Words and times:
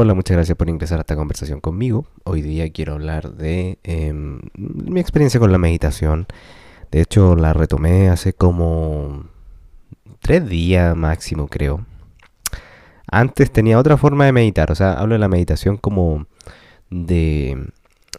Hola, 0.00 0.14
muchas 0.14 0.36
gracias 0.36 0.56
por 0.56 0.68
ingresar 0.68 0.98
a 0.98 1.00
esta 1.00 1.16
conversación 1.16 1.60
conmigo. 1.60 2.06
Hoy 2.22 2.40
día 2.40 2.70
quiero 2.70 2.92
hablar 2.92 3.32
de 3.32 3.80
em, 3.82 4.38
mi 4.54 5.00
experiencia 5.00 5.40
con 5.40 5.50
la 5.50 5.58
meditación. 5.58 6.28
De 6.92 7.00
hecho, 7.00 7.34
la 7.34 7.52
retomé 7.52 8.08
hace 8.08 8.32
como 8.32 9.24
tres 10.20 10.48
días 10.48 10.94
máximo, 10.94 11.48
creo. 11.48 11.84
Antes 13.10 13.50
tenía 13.50 13.76
otra 13.76 13.96
forma 13.96 14.24
de 14.24 14.30
meditar, 14.30 14.70
o 14.70 14.76
sea, 14.76 14.92
hablo 14.92 15.16
de 15.16 15.18
la 15.18 15.26
meditación 15.26 15.78
como 15.78 16.28
de, 16.90 17.66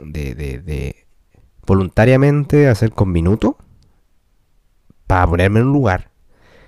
de, 0.04 0.36
de, 0.36 0.60
de 0.60 1.08
voluntariamente 1.66 2.68
hacer 2.68 2.92
con 2.92 3.14
minuto 3.14 3.56
para 5.08 5.26
ponerme 5.26 5.62
en 5.62 5.68
un 5.68 5.72
lugar 5.72 6.12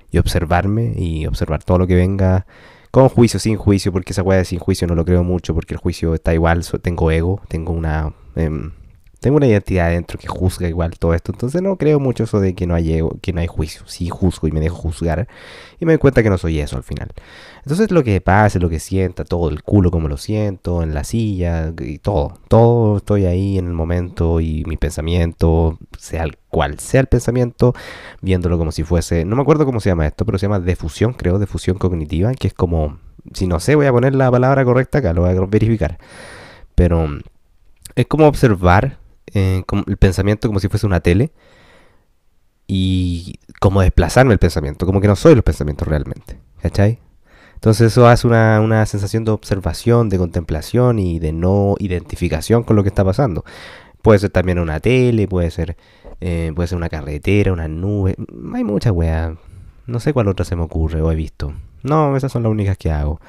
y 0.09 0.19
observarme 0.19 0.93
y 0.95 1.25
observar 1.25 1.65
todo 1.65 1.79
lo 1.79 1.87
que 1.87 1.95
venga 1.95 2.45
con 2.91 3.09
juicio, 3.09 3.39
sin 3.39 3.57
juicio, 3.57 3.91
porque 3.91 4.11
esa 4.11 4.21
weá 4.21 4.37
de 4.37 4.45
sin 4.45 4.59
juicio 4.59 4.85
no 4.85 4.95
lo 4.95 5.05
creo 5.05 5.23
mucho, 5.23 5.55
porque 5.55 5.73
el 5.73 5.79
juicio 5.79 6.13
está 6.13 6.33
igual, 6.33 6.63
tengo 6.81 7.09
ego, 7.11 7.41
tengo 7.47 7.73
una... 7.73 8.13
Em, 8.35 8.71
tengo 9.21 9.37
una 9.37 9.45
identidad 9.45 9.85
adentro 9.85 10.17
que 10.17 10.27
juzga 10.27 10.67
igual 10.67 10.97
todo 10.97 11.13
esto. 11.13 11.31
Entonces 11.31 11.61
no 11.61 11.77
creo 11.77 11.99
mucho 11.99 12.23
eso 12.23 12.39
de 12.39 12.55
que 12.55 12.65
no 12.65 12.73
hay, 12.73 13.03
que 13.21 13.33
no 13.33 13.39
hay 13.39 13.45
juicio. 13.45 13.83
Sí 13.85 14.09
juzgo 14.09 14.47
y 14.47 14.51
me 14.51 14.59
dejo 14.59 14.75
juzgar. 14.75 15.27
Y 15.79 15.85
me 15.85 15.91
doy 15.91 15.99
cuenta 15.99 16.23
que 16.23 16.31
no 16.31 16.39
soy 16.39 16.59
eso 16.59 16.75
al 16.75 16.81
final. 16.81 17.11
Entonces 17.57 17.91
lo 17.91 18.03
que 18.03 18.19
pase, 18.19 18.59
lo 18.59 18.67
que 18.67 18.79
sienta, 18.79 19.23
todo 19.23 19.49
el 19.49 19.61
culo 19.61 19.91
como 19.91 20.07
lo 20.07 20.17
siento, 20.17 20.81
en 20.81 20.95
la 20.95 21.03
silla, 21.03 21.71
y 21.79 21.99
todo. 21.99 22.39
Todo 22.47 22.97
estoy 22.97 23.25
ahí 23.27 23.59
en 23.59 23.67
el 23.67 23.73
momento 23.73 24.41
y 24.41 24.63
mi 24.65 24.75
pensamiento, 24.75 25.77
sea 25.99 26.25
cual 26.49 26.79
sea 26.79 27.01
el 27.01 27.07
pensamiento, 27.07 27.75
viéndolo 28.21 28.57
como 28.57 28.71
si 28.71 28.81
fuese... 28.81 29.23
No 29.23 29.35
me 29.35 29.43
acuerdo 29.43 29.67
cómo 29.67 29.79
se 29.79 29.89
llama 29.89 30.07
esto, 30.07 30.25
pero 30.25 30.39
se 30.39 30.47
llama 30.47 30.59
defusión, 30.59 31.13
creo, 31.13 31.37
defusión 31.37 31.77
cognitiva, 31.77 32.33
que 32.33 32.47
es 32.47 32.55
como... 32.55 32.97
Si 33.33 33.45
no 33.45 33.59
sé, 33.59 33.75
voy 33.75 33.85
a 33.85 33.91
poner 33.91 34.15
la 34.15 34.31
palabra 34.31 34.65
correcta 34.65 34.97
acá, 34.97 35.13
lo 35.13 35.21
voy 35.21 35.37
a 35.37 35.39
verificar. 35.41 35.99
Pero 36.73 37.07
es 37.93 38.07
como 38.07 38.25
observar 38.25 39.00
eh, 39.33 39.63
el 39.87 39.97
pensamiento 39.97 40.47
como 40.47 40.59
si 40.59 40.67
fuese 40.67 40.85
una 40.85 40.99
tele 40.99 41.31
y 42.67 43.39
como 43.59 43.81
desplazarme 43.81 44.33
el 44.33 44.39
pensamiento, 44.39 44.85
como 44.85 45.01
que 45.01 45.07
no 45.07 45.15
soy 45.15 45.35
los 45.35 45.43
pensamientos 45.43 45.87
realmente, 45.87 46.39
¿cachai? 46.61 46.99
Entonces 47.55 47.91
eso 47.91 48.07
hace 48.07 48.25
una, 48.25 48.59
una, 48.59 48.85
sensación 48.85 49.23
de 49.23 49.31
observación, 49.31 50.09
de 50.09 50.17
contemplación 50.17 50.97
y 50.97 51.19
de 51.19 51.31
no 51.31 51.75
identificación 51.79 52.63
con 52.63 52.75
lo 52.75 52.83
que 52.83 52.89
está 52.89 53.05
pasando. 53.05 53.45
Puede 54.01 54.19
ser 54.19 54.31
también 54.31 54.57
una 54.57 54.79
tele, 54.79 55.27
puede 55.27 55.51
ser, 55.51 55.77
eh, 56.21 56.51
puede 56.55 56.67
ser 56.67 56.77
una 56.77 56.89
carretera, 56.89 57.53
una 57.53 57.67
nube, 57.67 58.15
hay 58.55 58.63
muchas 58.63 58.93
weas. 58.93 59.37
No 59.85 59.99
sé 59.99 60.11
cuál 60.13 60.27
otra 60.27 60.43
se 60.43 60.55
me 60.55 60.63
ocurre 60.63 61.01
o 61.01 61.11
he 61.11 61.15
visto. 61.15 61.53
No, 61.83 62.15
esas 62.15 62.31
son 62.31 62.43
las 62.43 62.51
únicas 62.51 62.77
que 62.77 62.91
hago 62.91 63.19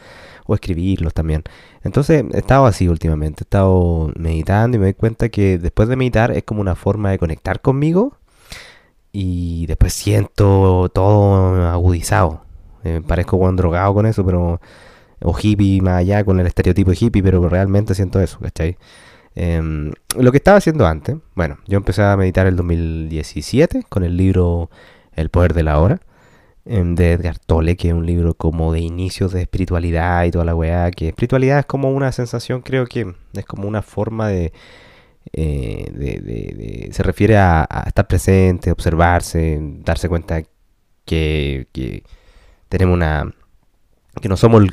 o 0.47 0.55
escribirlos 0.55 1.15
también. 1.15 1.45
Entonces 1.83 2.25
he 2.33 2.39
estado 2.39 2.67
así 2.67 2.89
últimamente, 2.89 3.43
he 3.43 3.45
estado 3.45 4.11
meditando 4.17 4.77
y 4.77 4.81
me 4.81 4.87
doy 4.87 4.95
cuenta 4.95 5.29
que 5.29 5.59
después 5.59 5.89
de 5.89 5.97
meditar 5.97 6.33
es 6.33 6.45
como 6.45 6.61
una 6.61 6.75
forma 6.75 7.11
de 7.11 7.19
conectar 7.19 7.61
conmigo 7.61 8.17
y 9.13 9.67
después 9.67 9.93
siento 9.93 10.91
todo 10.93 11.69
agudizado. 11.69 12.45
Eh, 12.85 13.01
parezco 13.07 13.37
buen 13.37 13.57
drogado 13.57 13.95
con 13.95 14.07
eso, 14.07 14.25
pero 14.25 14.61
o 15.25 15.37
hippie 15.41 15.81
más 15.81 15.99
allá 16.01 16.25
con 16.25 16.41
el 16.41 16.47
estereotipo 16.47 16.91
de 16.91 16.97
hippie, 17.01 17.23
pero 17.23 17.49
realmente 17.49 17.95
siento 17.95 18.21
eso, 18.21 18.39
¿cachai? 18.41 18.77
Em, 19.35 19.93
lo 20.19 20.31
que 20.31 20.39
estaba 20.39 20.59
haciendo 20.59 20.87
antes, 20.87 21.17
bueno, 21.35 21.59
yo 21.67 21.79
empecé 21.79 22.03
a 22.03 22.17
meditar 22.17 22.47
el 22.47 22.57
2017 22.57 23.85
con 23.89 24.05
el 24.05 24.17
libro 24.17 24.71
El 25.15 25.31
poder 25.31 25.55
de 25.55 25.63
la 25.63 25.79
hora. 25.79 26.01
Em, 26.65 26.95
de 26.95 27.13
Edgar 27.13 27.39
Tolle, 27.41 27.77
que 27.77 27.89
es 27.89 27.95
un 27.95 28.07
libro 28.07 28.35
como 28.35 28.73
de 28.73 28.81
inicios 28.81 29.33
de 29.33 29.43
espiritualidad 29.43 30.25
y 30.25 30.31
toda 30.31 30.45
la 30.45 30.55
weá, 30.55 30.93
que 30.93 31.09
espiritualidad 31.09 31.59
es 31.61 31.67
como 31.67 31.91
una 31.91 32.13
sensación, 32.13 32.63
creo 32.63 32.87
que 32.87 33.15
es 33.35 33.45
como 33.47 33.67
una 33.69 33.83
forma 33.83 34.29
de... 34.29 34.53
Eh, 35.33 36.91
se 36.93 37.03
refiere 37.03 37.37
a, 37.37 37.67
estar 37.87 38.07
presente, 38.07 38.71
observarse, 38.71 39.59
darse 39.85 40.09
cuenta 40.09 40.43
que 41.05 41.67
tenemos 42.69 42.95
una 42.95 43.33
que 44.21 44.29
no 44.29 44.37
somos 44.37 44.65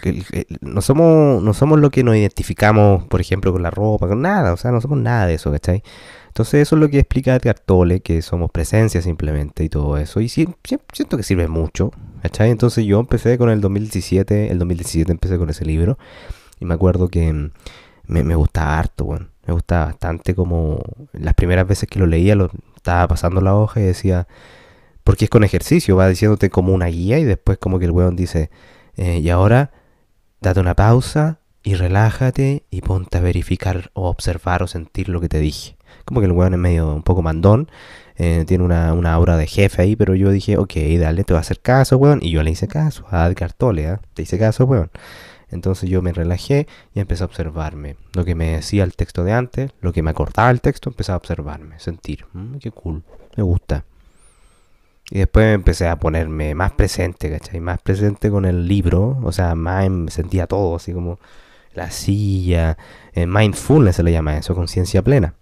no 0.61 0.81
somos 0.81 1.41
no 1.41 1.53
somos 1.53 1.79
lo 1.79 1.89
que 1.91 2.03
nos 2.03 2.16
identificamos 2.16 3.05
por 3.05 3.22
ejemplo 3.22 3.53
con 3.53 3.63
la 3.63 3.72
ropa 3.72 4.07
con 4.07 4.22
nada 4.22 4.51
o 4.51 4.57
sea 4.57 4.72
no 4.72 4.81
somos 4.81 5.00
nada 5.00 5.27
de 5.27 5.35
eso 5.35 5.51
¿cachai? 5.51 5.81
Entonces 6.29 6.61
eso 6.61 6.75
es 6.75 6.79
lo 6.79 6.89
que 6.89 7.00
explica 7.00 7.35
Edgar 7.35 7.59
Tolle, 7.59 8.01
que 8.01 8.22
somos 8.22 8.51
presencia 8.51 9.01
simplemente 9.01 9.63
y 9.63 9.69
todo 9.69 9.97
eso. 9.97 10.22
Y 10.22 10.29
siento 10.29 11.17
que 11.17 11.23
sirve 11.23 11.47
mucho. 11.47 11.91
¿cachai? 12.22 12.51
Entonces 12.51 12.85
yo 12.85 13.00
empecé 13.00 13.38
con 13.38 13.50
el 13.50 13.61
2017, 13.61 14.51
el 14.51 14.59
2017 14.59 15.11
empecé 15.11 15.38
con 15.38 15.50
ese 15.50 15.66
libro. 15.66 15.97
Y 16.59 16.66
me 16.66 16.75
acuerdo 16.75 17.09
que 17.09 17.33
mm, 17.33 17.51
me, 18.07 18.23
me 18.23 18.35
gustaba 18.35 18.77
harto, 18.77 19.06
bueno. 19.06 19.27
Me 19.47 19.53
gustaba 19.53 19.85
bastante 19.85 20.35
como 20.35 20.81
las 21.11 21.33
primeras 21.33 21.67
veces 21.67 21.89
que 21.89 22.00
lo 22.00 22.06
leía, 22.06 22.35
lo 22.35 22.51
estaba 22.75 23.07
pasando 23.07 23.41
la 23.41 23.56
hoja 23.56 23.79
y 23.79 23.83
decía, 23.83 24.27
porque 25.03 25.25
es 25.25 25.31
con 25.31 25.44
ejercicio, 25.44 25.95
va 25.95 26.07
diciéndote 26.07 26.51
como 26.51 26.73
una 26.73 26.85
guía 26.85 27.17
y 27.17 27.23
después 27.23 27.57
como 27.57 27.79
que 27.79 27.85
el 27.85 27.91
weón 27.91 28.16
dice, 28.16 28.51
eh, 28.99 29.19
y 29.19 29.29
ahora 29.29 29.71
date 30.41 30.59
una 30.59 30.75
pausa 30.75 31.39
y 31.63 31.75
relájate 31.75 32.65
y 32.69 32.81
ponte 32.81 33.17
a 33.17 33.21
verificar 33.21 33.91
o 33.93 34.09
observar 34.09 34.61
o 34.61 34.67
sentir 34.67 35.07
lo 35.07 35.21
que 35.21 35.29
te 35.29 35.39
dije. 35.39 35.77
Como 36.03 36.19
que 36.19 36.25
el 36.25 36.33
weón 36.33 36.53
es 36.53 36.59
medio 36.59 36.93
un 36.93 37.03
poco 37.03 37.21
mandón. 37.21 37.71
Eh, 38.17 38.43
tiene 38.45 38.65
una, 38.65 38.93
una, 38.93 39.13
aura 39.13 39.38
de 39.38 39.47
jefe 39.47 39.81
ahí, 39.81 39.95
pero 39.95 40.15
yo 40.15 40.31
dije, 40.31 40.57
ok, 40.57 40.73
dale, 40.99 41.23
te 41.23 41.31
voy 41.31 41.38
a 41.38 41.41
hacer 41.41 41.61
caso, 41.61 41.95
weón. 41.95 42.19
Y 42.21 42.31
yo 42.31 42.43
le 42.43 42.51
hice 42.51 42.67
caso 42.67 43.05
a 43.09 43.25
Edgar 43.25 43.55
¿eh? 43.77 43.97
Te 44.13 44.23
hice 44.23 44.38
caso, 44.38 44.65
weón. 44.65 44.91
Entonces 45.49 45.89
yo 45.89 46.01
me 46.01 46.11
relajé 46.11 46.67
y 46.93 46.99
empecé 46.99 47.23
a 47.23 47.27
observarme. 47.27 47.95
Lo 48.13 48.25
que 48.25 48.35
me 48.35 48.51
decía 48.51 48.83
el 48.83 48.97
texto 48.97 49.23
de 49.23 49.31
antes, 49.31 49.71
lo 49.79 49.93
que 49.93 50.03
me 50.03 50.11
acordaba 50.11 50.51
el 50.51 50.59
texto, 50.59 50.89
empecé 50.89 51.13
a 51.13 51.15
observarme, 51.15 51.79
sentir. 51.79 52.25
Mm, 52.33 52.57
qué 52.57 52.71
cool, 52.71 53.03
me 53.38 53.43
gusta. 53.43 53.85
Y 55.11 55.19
después 55.19 55.55
empecé 55.55 55.87
a 55.87 55.97
ponerme 55.97 56.53
más 56.55 56.73
presente, 56.73 57.31
¿cachai? 57.31 57.59
Más 57.59 57.81
presente 57.81 58.29
con 58.29 58.45
el 58.45 58.67
libro, 58.67 59.17
o 59.23 59.31
sea, 59.31 59.55
más 59.55 59.89
me 59.89 60.11
sentía 60.11 60.45
todo, 60.47 60.75
así 60.75 60.93
como 60.93 61.19
la 61.73 61.91
silla, 61.91 62.77
eh, 63.13 63.25
mindfulness 63.25 63.95
se 63.97 64.03
le 64.03 64.11
llama 64.11 64.37
eso, 64.37 64.53
conciencia 64.55 65.01
plena. 65.01 65.33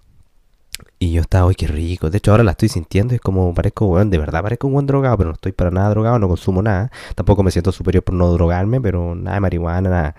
Y 1.00 1.12
yo 1.12 1.22
estaba, 1.22 1.48
uy, 1.48 1.56
qué 1.56 1.68
rico. 1.68 2.10
De 2.10 2.18
hecho, 2.18 2.32
ahora 2.32 2.44
la 2.44 2.52
estoy 2.52 2.70
sintiendo. 2.70 3.14
Es 3.16 3.22
como, 3.22 3.54
parezco, 3.54 3.86
weón, 3.88 4.10
de 4.10 4.18
verdad 4.18 4.42
parezco 4.42 4.68
un 4.68 4.74
buen 4.74 4.86
drogado, 4.88 5.18
pero 5.18 5.30
no 5.30 5.34
estoy 5.36 5.52
para 5.52 5.72
nada 5.72 5.90
drogado, 5.90 6.20
no 6.20 6.28
consumo 6.28 6.62
nada. 6.62 6.92
Tampoco 7.16 7.44
me 7.44 7.52
siento 7.52 7.72
superior 7.72 8.04
por 8.04 8.16
no 8.16 8.32
drogarme, 8.32 8.82
pero 8.82 9.16
nada 9.16 9.36
de 9.36 9.42
marihuana, 9.42 9.90
nada. 9.90 10.16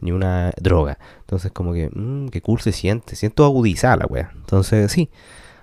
Ni 0.00 0.12
una 0.12 0.52
droga. 0.60 0.98
Entonces, 1.20 1.52
como 1.52 1.72
que, 1.74 1.90
mmm, 1.92 2.28
qué 2.28 2.40
cool 2.42 2.60
se 2.60 2.72
siente. 2.72 3.16
Siento 3.16 3.44
agudizada 3.44 3.96
la 3.96 4.06
wea. 4.06 4.30
Entonces, 4.34 4.90
sí. 4.92 5.10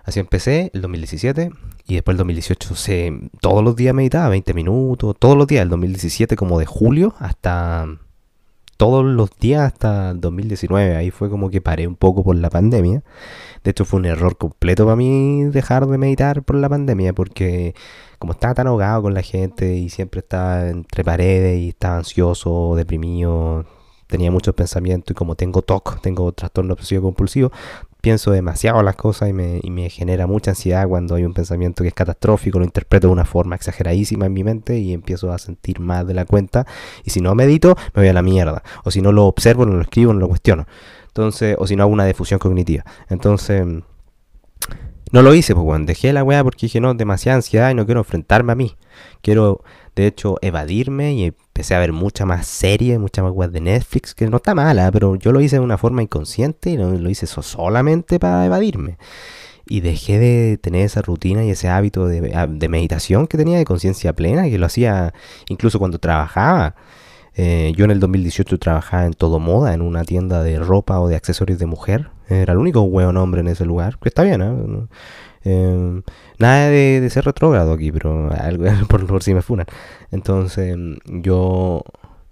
Así 0.05 0.19
empecé 0.19 0.71
el 0.73 0.81
2017 0.81 1.51
y 1.87 1.95
después 1.95 2.13
el 2.13 2.17
2018 2.17 2.75
se, 2.75 3.13
todos 3.39 3.63
los 3.63 3.75
días 3.75 3.95
meditaba, 3.95 4.29
20 4.29 4.53
minutos, 4.53 5.15
todos 5.17 5.37
los 5.37 5.47
días, 5.47 5.63
el 5.63 5.69
2017 5.69 6.35
como 6.35 6.59
de 6.59 6.65
julio 6.65 7.15
hasta 7.19 7.87
todos 8.77 9.03
los 9.05 9.31
días 9.39 9.73
hasta 9.73 10.11
el 10.11 10.21
2019. 10.21 10.95
Ahí 10.95 11.11
fue 11.11 11.29
como 11.29 11.49
que 11.49 11.61
paré 11.61 11.87
un 11.87 11.95
poco 11.95 12.23
por 12.23 12.35
la 12.35 12.49
pandemia. 12.49 13.03
De 13.63 13.71
hecho 13.71 13.85
fue 13.85 13.99
un 13.99 14.05
error 14.05 14.37
completo 14.37 14.85
para 14.85 14.95
mí 14.95 15.45
dejar 15.45 15.87
de 15.87 15.97
meditar 15.97 16.43
por 16.43 16.57
la 16.57 16.69
pandemia 16.69 17.13
porque 17.13 17.73
como 18.19 18.33
estaba 18.33 18.53
tan 18.53 18.67
ahogado 18.67 19.03
con 19.03 19.13
la 19.13 19.21
gente 19.21 19.75
y 19.75 19.89
siempre 19.89 20.19
estaba 20.19 20.69
entre 20.69 21.03
paredes 21.03 21.59
y 21.59 21.69
estaba 21.69 21.97
ansioso, 21.97 22.75
deprimido, 22.75 23.65
tenía 24.07 24.31
muchos 24.31 24.55
pensamientos 24.55 25.11
y 25.11 25.15
como 25.15 25.35
tengo 25.35 25.61
TOC, 25.61 26.01
tengo 26.01 26.31
trastorno 26.31 26.73
obsesivo 26.73 27.03
compulsivo, 27.03 27.51
pienso 28.01 28.31
demasiado 28.31 28.81
las 28.83 28.95
cosas 28.95 29.29
y 29.29 29.33
me, 29.33 29.59
y 29.61 29.69
me, 29.69 29.89
genera 29.89 30.27
mucha 30.27 30.51
ansiedad 30.51 30.87
cuando 30.87 31.15
hay 31.15 31.25
un 31.25 31.33
pensamiento 31.33 31.83
que 31.83 31.89
es 31.89 31.93
catastrófico, 31.93 32.59
lo 32.59 32.65
interpreto 32.65 33.07
de 33.07 33.13
una 33.13 33.25
forma 33.25 33.55
exageradísima 33.55 34.25
en 34.25 34.33
mi 34.33 34.43
mente 34.43 34.77
y 34.77 34.93
empiezo 34.93 35.31
a 35.31 35.37
sentir 35.37 35.79
más 35.79 36.05
de 36.07 36.13
la 36.13 36.25
cuenta. 36.25 36.65
Y 37.03 37.09
si 37.09 37.21
no 37.21 37.35
medito, 37.35 37.75
me 37.93 38.03
voy 38.03 38.09
a 38.09 38.13
la 38.13 38.21
mierda. 38.21 38.63
O 38.83 38.91
si 38.91 39.01
no 39.01 39.11
lo 39.11 39.25
observo, 39.25 39.65
no 39.65 39.73
lo 39.73 39.81
escribo, 39.81 40.13
no 40.13 40.19
lo 40.19 40.27
cuestiono. 40.27 40.67
Entonces, 41.07 41.55
o 41.59 41.67
si 41.67 41.75
no 41.75 41.83
hago 41.83 41.91
una 41.91 42.05
difusión 42.05 42.39
cognitiva. 42.39 42.85
Entonces, 43.09 43.65
no 45.11 45.21
lo 45.21 45.33
hice, 45.33 45.53
pues 45.53 45.65
bueno, 45.65 45.85
dejé 45.85 46.13
la 46.13 46.23
weá 46.23 46.43
porque 46.43 46.65
dije, 46.67 46.79
no, 46.79 46.93
demasiada 46.93 47.37
ansiedad 47.37 47.71
y 47.71 47.73
no 47.73 47.85
quiero 47.85 48.01
enfrentarme 48.01 48.51
a 48.51 48.55
mí. 48.55 48.75
Quiero 49.21 49.63
de 49.97 50.05
hecho, 50.05 50.37
evadirme 50.43 51.15
y 51.15 51.33
empecé 51.57 51.73
a 51.73 51.79
ver 51.79 51.91
mucha 51.91 52.23
más 52.23 52.45
serie, 52.45 52.99
mucha 52.99 53.23
más 53.23 53.31
web 53.31 53.49
de 53.49 53.61
Netflix, 53.61 54.13
que 54.13 54.29
no 54.29 54.37
está 54.37 54.53
mala, 54.53 54.91
pero 54.91 55.15
yo 55.15 55.31
lo 55.31 55.41
hice 55.41 55.55
de 55.55 55.61
una 55.61 55.79
forma 55.79 56.03
inconsciente 56.03 56.69
y 56.69 56.77
lo, 56.77 57.09
hice 57.09 57.25
solamente 57.25 58.19
para 58.19 58.45
evadirme. 58.45 58.99
Y 59.65 59.79
dejé 59.79 60.19
de 60.19 60.59
tener 60.59 60.85
esa 60.85 61.01
rutina 61.01 61.43
y 61.43 61.49
ese 61.49 61.67
hábito 61.67 62.07
de, 62.07 62.21
de 62.21 62.69
meditación 62.69 63.25
que 63.25 63.37
tenía 63.37 63.57
de 63.57 63.65
conciencia 63.65 64.13
plena, 64.13 64.43
que 64.43 64.59
lo 64.59 64.67
hacía 64.67 65.15
incluso 65.49 65.79
cuando 65.79 65.97
trabajaba. 65.97 66.75
Eh, 67.33 67.73
yo 67.75 67.85
en 67.85 67.91
el 67.91 67.99
2018 67.99 68.59
trabajaba 68.59 69.07
en 69.07 69.13
Todo 69.13 69.39
Moda, 69.39 69.73
en 69.73 69.81
una 69.81 70.03
tienda 70.03 70.43
de 70.43 70.59
ropa 70.59 70.99
o 70.99 71.07
de 71.07 71.15
accesorios 71.15 71.57
de 71.57 71.65
mujer. 71.65 72.11
Era 72.29 72.53
el 72.53 72.59
único 72.59 72.81
hueón 72.81 73.17
hombre 73.17 73.41
en 73.41 73.47
ese 73.47 73.65
lugar, 73.65 73.97
que 73.99 74.09
está 74.09 74.21
bien, 74.21 74.41
¿eh? 74.43 74.53
Em, 75.49 76.03
nada 76.39 76.67
de, 76.69 77.09
ser 77.09 77.23
retrógrado 77.23 77.71
aquí, 77.71 77.91
pero 77.91 78.29
por, 78.89 79.23
si 79.23 79.33
me 79.33 79.41
funan. 79.41 79.65
Entonces, 80.11 80.75
yo 81.05 81.83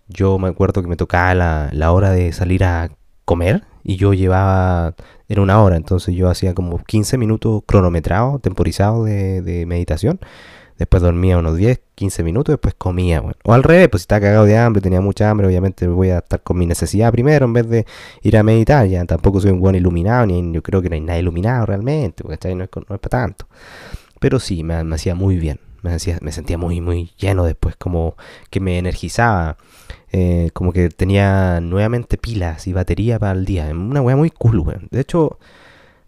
yo 0.08 0.38
me 0.38 0.50
acuerdo 0.50 0.82
que 0.82 0.88
me 0.88 0.98
tocaba 0.98 1.34
la, 1.34 1.70
la 1.72 1.92
hora 1.92 2.12
de 2.12 2.32
salir 2.34 2.64
a 2.64 2.90
comer 3.24 3.64
y 3.84 3.96
yo 3.96 4.14
llevaba, 4.14 4.96
era 5.30 5.42
una 5.42 5.62
hora, 5.64 5.78
entonces 5.78 6.14
yo 6.16 6.30
hacía 6.30 6.54
como 6.54 6.78
15 6.84 7.18
minutos 7.18 7.64
cronometrados, 7.66 8.42
temporizados 8.42 9.06
de 9.06 9.66
meditación. 9.68 10.20
Después 10.78 11.02
dormía 11.02 11.38
unos 11.38 11.56
10, 11.56 11.80
15 11.96 12.24
minutos, 12.24 12.54
después 12.54 12.76
comía. 12.78 13.22
Bueno. 13.22 13.38
O 13.44 13.54
al 13.54 13.64
revés, 13.64 13.88
pues 13.90 14.02
si 14.02 14.04
estaba 14.06 14.22
cagado 14.22 14.46
de 14.46 14.58
hambre, 14.58 14.82
tenía 14.82 15.00
mucha 15.00 15.30
hambre, 15.30 15.48
obviamente 15.48 15.88
voy 15.88 16.10
a 16.10 16.18
estar 16.18 16.42
con 16.42 16.58
mi 16.58 16.66
necesidad 16.66 17.12
primero 17.12 17.46
en 17.46 17.54
vez 17.54 17.70
de 17.70 17.86
ir 18.24 18.38
a 18.38 18.44
meditar. 18.44 18.86
Ya 18.88 19.06
tampoco 19.06 19.40
soy 19.40 19.52
un 19.52 19.62
buen 19.62 19.76
iluminado, 19.76 20.26
ni 20.26 20.52
yo 20.52 20.62
creo 20.62 20.82
que 20.82 20.90
no 20.90 20.96
hay 20.96 21.02
nada 21.02 21.20
iluminado 21.20 21.66
realmente, 21.66 22.24
porque 22.24 22.56
no 22.56 22.66
es, 22.66 22.70
no 22.76 22.96
es 22.96 23.02
para 23.02 23.10
tanto. 23.10 23.48
Pero 24.20 24.40
sí, 24.40 24.64
me, 24.64 24.76
hacía 24.94 25.16
muy 25.16 25.38
bien. 25.38 25.60
Me, 25.82 25.94
hacía, 25.94 26.18
me 26.22 26.32
sentía 26.32 26.58
muy, 26.58 26.82
muy 26.82 27.12
lleno 27.18 27.46
después, 27.46 27.76
como 27.78 28.16
que 28.50 28.60
me 28.60 28.78
energizaba. 28.78 29.58
Eh, 30.12 30.50
como 30.54 30.72
que 30.72 30.90
tenía 30.90 31.60
nuevamente 31.62 32.18
pilas 32.18 32.68
y 32.68 32.74
batería 32.74 33.20
para 33.20 33.34
el 33.34 33.46
día. 33.46 33.68
Una 33.72 34.02
weá 34.02 34.16
muy 34.16 34.30
cool, 34.30 34.60
weón. 34.60 34.88
De 34.92 35.02
hecho, 35.02 35.40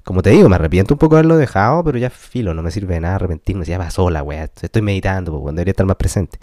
como 0.07 0.21
te 0.21 0.29
digo, 0.29 0.47
me 0.47 0.55
arrepiento 0.55 0.93
un 0.93 0.99
poco 0.99 1.15
de 1.15 1.19
haberlo 1.19 1.35
dejado, 1.35 1.83
pero 1.83 1.97
ya 1.97 2.09
filo, 2.09 2.53
no 2.53 2.63
me 2.63 2.71
sirve 2.71 2.93
de 2.93 3.01
nada 3.01 3.15
arrepentirme. 3.15 3.65
Ya 3.65 3.77
va 3.77 3.91
sola, 3.91 4.23
weá. 4.23 4.45
Estoy 4.61 4.81
meditando, 4.81 5.37
pues, 5.41 5.53
debería 5.53 5.71
estar 5.71 5.85
más 5.85 5.97
presente. 5.97 6.39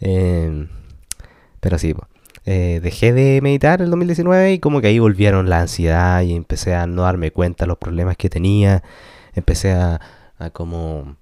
Eh, 0.00 0.66
pero 1.60 1.78
sí, 1.78 1.92
pues. 1.92 2.08
Dejé 2.44 3.12
de 3.12 3.40
meditar 3.42 3.82
el 3.82 3.90
2019 3.90 4.54
y 4.54 4.58
como 4.60 4.80
que 4.80 4.86
ahí 4.86 4.98
volvieron 4.98 5.50
la 5.50 5.60
ansiedad 5.60 6.22
y 6.22 6.34
empecé 6.34 6.74
a 6.74 6.86
no 6.86 7.02
darme 7.02 7.32
cuenta 7.32 7.64
de 7.64 7.68
los 7.68 7.76
problemas 7.78 8.16
que 8.16 8.30
tenía. 8.30 8.82
Empecé 9.34 9.72
a 9.72 10.00
como 10.54 11.16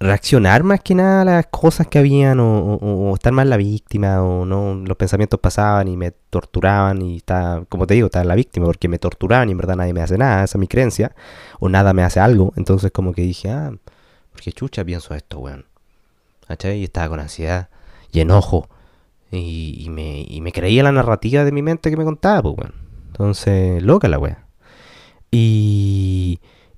reaccionar 0.00 0.62
más 0.62 0.80
que 0.80 0.94
nada 0.94 1.22
a 1.22 1.24
las 1.24 1.46
cosas 1.46 1.88
que 1.88 1.98
habían 1.98 2.38
o, 2.40 3.12
estar 3.14 3.32
más 3.32 3.46
la 3.46 3.56
víctima 3.56 4.22
o 4.22 4.44
no 4.44 4.74
los 4.74 4.96
pensamientos 4.96 5.40
pasaban 5.40 5.88
y 5.88 5.96
me 5.96 6.12
torturaban 6.12 7.02
y 7.02 7.16
está 7.16 7.64
como 7.68 7.86
te 7.86 7.94
digo 7.94 8.06
estaba 8.06 8.24
la 8.24 8.36
víctima 8.36 8.66
porque 8.66 8.88
me 8.88 8.98
torturaban 8.98 9.48
y 9.48 9.52
en 9.52 9.58
verdad 9.58 9.76
nadie 9.76 9.92
me 9.92 10.02
hace 10.02 10.16
nada 10.16 10.44
esa 10.44 10.56
es 10.56 10.60
mi 10.60 10.68
creencia 10.68 11.14
o 11.58 11.68
nada 11.68 11.92
me 11.92 12.02
hace 12.04 12.20
algo. 12.20 12.52
Entonces 12.56 12.92
como 12.92 13.12
que 13.12 13.22
dije 13.22 13.50
ah 13.50 13.72
porque 14.32 14.52
chucha 14.52 14.84
pienso 14.84 15.14
esto 15.14 15.40
weón 15.40 15.66
¿Cachai? 16.46 16.78
y 16.78 16.84
estaba 16.84 17.08
con 17.08 17.20
ansiedad 17.20 17.68
y 18.12 18.20
enojo 18.20 18.68
y, 19.30 19.88
me, 19.90 20.24
y 20.26 20.40
me 20.40 20.52
creía 20.52 20.82
la 20.82 20.92
narrativa 20.92 21.44
de 21.44 21.52
mi 21.52 21.60
mente 21.60 21.90
que 21.90 21.96
me 21.96 22.04
contaba 22.04 22.42
pues 22.42 22.56
weón. 22.58 22.74
Entonces 23.08 23.82
loca 23.82 24.08
la 24.08 24.18
weá. 24.18 24.44
Y 25.30 25.87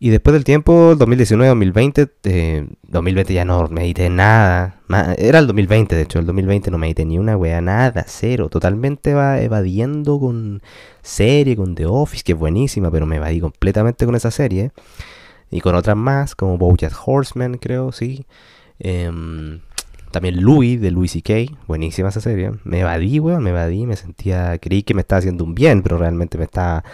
y 0.03 0.09
después 0.09 0.33
del 0.33 0.45
tiempo, 0.45 0.95
2019-2020, 0.97 2.69
2020 2.89 3.35
ya 3.35 3.45
no 3.45 3.69
medité 3.69 4.09
nada. 4.09 4.81
Era 5.19 5.41
el 5.41 5.47
2020, 5.47 5.95
de 5.95 6.01
hecho, 6.01 6.19
el 6.19 6.25
2020 6.25 6.71
no 6.71 6.79
medité 6.79 7.05
ni 7.05 7.19
una 7.19 7.37
wea, 7.37 7.61
nada, 7.61 8.07
cero. 8.09 8.49
Totalmente 8.49 9.13
va 9.13 9.43
evadiendo 9.43 10.19
con 10.19 10.63
serie, 11.03 11.55
con 11.55 11.75
The 11.75 11.85
Office, 11.85 12.25
que 12.25 12.33
es 12.33 12.39
buenísima, 12.39 12.91
pero 12.91 13.05
me 13.05 13.17
evadí 13.17 13.41
completamente 13.41 14.07
con 14.07 14.15
esa 14.15 14.31
serie. 14.31 14.73
Y 15.51 15.61
con 15.61 15.75
otras 15.75 15.99
más, 15.99 16.35
como 16.35 16.57
Bojack 16.57 16.95
Horseman, 17.05 17.59
creo, 17.59 17.93
sí. 17.93 18.25
Em, 18.79 19.61
también 20.13 20.43
Louis, 20.43 20.81
de 20.81 20.93
Louis 20.93 21.13
C.K., 21.13 21.59
buenísima 21.67 22.09
esa 22.09 22.23
serie. 22.23 22.53
Me 22.65 22.81
evadí, 22.81 23.21
weón, 23.21 23.43
me 23.43 23.51
evadí, 23.51 23.85
me 23.85 23.97
sentía, 23.97 24.57
creí 24.57 24.83
que 24.83 24.95
me 24.95 25.03
estaba 25.03 25.19
haciendo 25.19 25.45
un 25.45 25.55
bien, 25.55 25.83
pero 25.83 25.99
realmente 25.99 26.39
me 26.39 26.45
estaba 26.45 26.85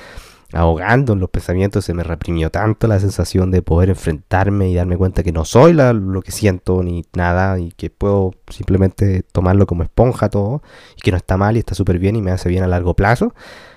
ahogando 0.52 1.12
en 1.12 1.20
los 1.20 1.30
pensamientos, 1.30 1.84
se 1.84 1.94
me 1.94 2.02
reprimió 2.02 2.50
tanto 2.50 2.86
la 2.86 3.00
sensación 3.00 3.50
de 3.50 3.62
poder 3.62 3.90
enfrentarme 3.90 4.68
y 4.70 4.74
darme 4.74 4.96
cuenta 4.96 5.22
que 5.22 5.32
no 5.32 5.44
soy 5.44 5.72
lo 5.72 6.22
que 6.22 6.32
siento 6.32 6.82
ni 6.82 7.04
nada 7.14 7.58
y 7.58 7.72
que 7.72 7.90
puedo 7.90 8.32
simplemente 8.48 9.22
tomarlo 9.32 9.66
como 9.66 9.82
esponja 9.82 10.28
todo 10.28 10.62
y 10.96 11.00
que 11.00 11.10
no 11.10 11.16
está 11.16 11.36
mal 11.36 11.56
y 11.56 11.60
está 11.60 11.74
súper 11.74 11.98
bien 11.98 12.16
y 12.16 12.22
me 12.22 12.30
hace 12.30 12.48
bien 12.48 12.62
a 12.62 12.68
largo 12.68 12.94
plazo. 12.94 13.34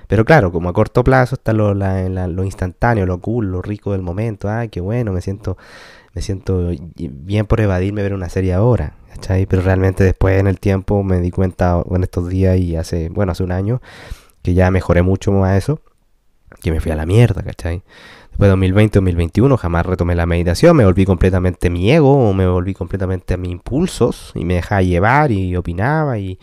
Pero 0.07 0.25
claro, 0.25 0.51
como 0.51 0.69
a 0.69 0.73
corto 0.73 1.03
plazo 1.03 1.35
está 1.35 1.53
lo, 1.53 1.73
lo 1.73 2.43
instantáneo, 2.43 3.05
lo 3.05 3.19
cool, 3.19 3.51
lo 3.51 3.61
rico 3.61 3.91
del 3.91 4.01
momento. 4.01 4.49
Ay, 4.49 4.69
qué 4.69 4.81
bueno, 4.81 5.11
me 5.13 5.21
siento, 5.21 5.57
me 6.13 6.21
siento 6.21 6.71
bien 6.95 7.45
por 7.45 7.61
evadirme 7.61 8.01
ver 8.01 8.13
una 8.13 8.29
serie 8.29 8.53
ahora. 8.53 8.95
¿cachai? 9.09 9.45
Pero 9.45 9.61
realmente 9.61 10.03
después 10.03 10.39
en 10.39 10.47
el 10.47 10.59
tiempo 10.59 11.03
me 11.03 11.19
di 11.19 11.29
cuenta 11.31 11.83
en 11.89 12.03
estos 12.03 12.27
días 12.29 12.57
y 12.57 12.75
hace, 12.75 13.09
bueno, 13.09 13.33
hace 13.33 13.43
un 13.43 13.51
año 13.51 13.81
que 14.41 14.53
ya 14.53 14.71
mejoré 14.71 15.03
mucho 15.03 15.31
más 15.31 15.57
eso 15.57 15.81
que 16.59 16.71
me 16.71 16.79
fui 16.79 16.91
a 16.91 16.95
la 16.95 17.05
mierda, 17.05 17.41
¿cachai? 17.43 17.81
Después 18.39 18.49
de 18.49 18.55
2020-2021 18.55 19.57
jamás 19.57 19.85
retomé 19.85 20.15
la 20.15 20.25
meditación, 20.25 20.77
me 20.77 20.85
volví 20.85 21.05
completamente 21.05 21.69
mi 21.69 21.91
ego, 21.91 22.33
me 22.33 22.47
volví 22.47 22.73
completamente 22.73 23.33
a 23.33 23.37
mis 23.37 23.51
impulsos 23.51 24.31
y 24.35 24.45
me 24.45 24.55
dejaba 24.55 24.81
llevar 24.81 25.31
y 25.31 25.55
opinaba 25.57 26.17
y, 26.19 26.39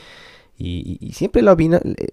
y, 0.58 1.12
siempre 1.12 1.42
lo, 1.42 1.56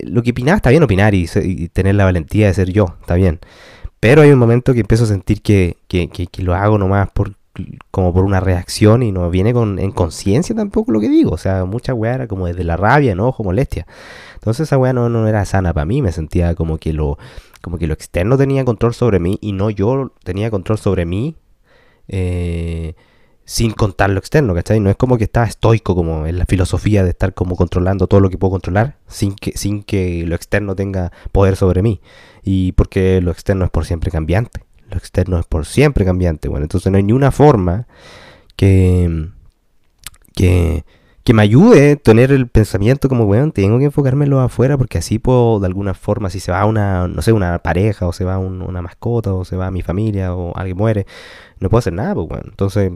lo 0.03 0.23
que 0.23 0.31
opinaba 0.31 0.57
está 0.57 0.69
bien 0.69 0.83
opinar 0.83 1.13
y, 1.13 1.27
tener 1.69 1.95
la 1.95 2.05
valentía 2.05 2.47
de 2.47 2.53
ser 2.53 2.71
yo, 2.71 2.95
está 3.01 3.15
bien. 3.15 3.39
Pero 3.99 4.21
hay 4.21 4.31
un 4.31 4.39
momento 4.39 4.73
que 4.73 4.81
empiezo 4.81 5.05
a 5.05 5.07
sentir 5.07 5.41
que, 5.41 5.77
que, 5.87 6.07
que, 6.09 6.43
lo 6.43 6.55
hago 6.55 6.77
nomás 6.77 7.09
por, 7.11 7.33
como 7.91 8.13
por 8.13 8.25
una 8.25 8.39
reacción 8.39 9.03
y 9.03 9.11
no 9.11 9.29
viene 9.29 9.53
con, 9.53 9.79
en 9.79 9.91
conciencia 9.91 10.55
tampoco 10.55 10.91
lo 10.91 10.99
que 10.99 11.09
digo. 11.09 11.31
O 11.31 11.37
sea, 11.37 11.65
mucha 11.65 11.93
weá 11.93 12.15
era 12.15 12.27
como 12.27 12.47
desde 12.47 12.63
la 12.63 12.75
rabia, 12.75 13.13
enojo, 13.13 13.43
molestia. 13.43 13.87
Entonces 14.35 14.67
esa 14.67 14.77
weá 14.77 14.91
no, 14.91 15.07
no 15.09 15.27
era 15.27 15.45
sana 15.45 15.73
para 15.73 15.85
mí, 15.85 16.01
me 16.01 16.11
sentía 16.11 16.55
como 16.55 16.77
que 16.77 16.91
lo 16.91 17.17
como 17.63 17.77
que 17.77 17.87
lo 17.87 17.93
externo 17.93 18.37
tenía 18.37 18.65
control 18.65 18.93
sobre 18.93 19.19
mí 19.19 19.39
y 19.41 19.53
no 19.53 19.69
yo 19.69 20.11
tenía 20.25 20.51
control 20.51 20.77
sobre 20.77 21.05
mí 21.05 21.37
eh, 22.09 22.93
sin 23.45 23.71
contar 23.71 24.09
lo 24.09 24.19
externo, 24.19 24.53
¿cachai? 24.53 24.81
No 24.81 24.89
es 24.89 24.97
como 24.97 25.17
que 25.17 25.23
estaba 25.23 25.45
estoico 25.45 25.95
como 25.95 26.25
en 26.27 26.37
la 26.37 26.45
filosofía 26.45 27.05
de 27.05 27.11
estar 27.11 27.33
como 27.33 27.55
controlando 27.55 28.07
todo 28.07 28.19
lo 28.19 28.29
que 28.29 28.37
puedo 28.37 28.51
controlar 28.51 28.97
sin 29.07 29.33
que, 29.35 29.53
sin 29.57 29.83
que 29.83 30.25
lo 30.25 30.35
externo 30.35 30.75
tenga 30.75 31.13
poder 31.31 31.55
sobre 31.55 31.81
mí. 31.81 32.01
Y 32.43 32.73
porque 32.73 33.21
lo 33.21 33.31
externo 33.31 33.63
es 33.63 33.71
por 33.71 33.85
siempre 33.85 34.11
cambiante. 34.11 34.65
Lo 34.89 34.97
externo 34.97 35.39
es 35.39 35.45
por 35.45 35.65
siempre 35.65 36.03
cambiante. 36.03 36.49
Bueno, 36.49 36.65
entonces 36.65 36.91
no 36.91 36.97
hay 36.97 37.03
ni 37.03 37.13
una 37.13 37.31
forma 37.31 37.87
que, 38.57 39.29
que, 40.35 40.83
que 41.23 41.33
me 41.33 41.41
ayude 41.41 41.93
a 41.93 41.95
tener 41.95 42.31
el 42.31 42.47
pensamiento 42.47 43.07
como, 43.07 43.23
weón, 43.23 43.53
tengo 43.53 43.79
que 43.79 43.85
enfocármelo 43.85 44.41
afuera 44.41 44.77
porque 44.77 44.97
así 44.97 45.19
puedo, 45.19 45.59
de 45.59 45.67
alguna 45.67 45.93
forma, 45.93 46.29
si 46.29 46.39
se 46.39 46.51
va 46.51 46.65
una, 46.65 47.07
no 47.07 47.21
sé, 47.21 47.31
una 47.31 47.59
pareja, 47.59 48.07
o 48.07 48.13
se 48.13 48.25
va 48.25 48.37
una 48.39 48.81
mascota, 48.81 49.33
o 49.33 49.45
se 49.45 49.55
va 49.55 49.71
mi 49.71 49.81
familia, 49.81 50.35
o 50.35 50.55
alguien 50.57 50.77
muere, 50.77 51.05
no 51.59 51.69
puedo 51.69 51.79
hacer 51.79 51.93
nada, 51.93 52.13
pues, 52.13 52.29
weón. 52.29 52.43
Entonces, 52.49 52.91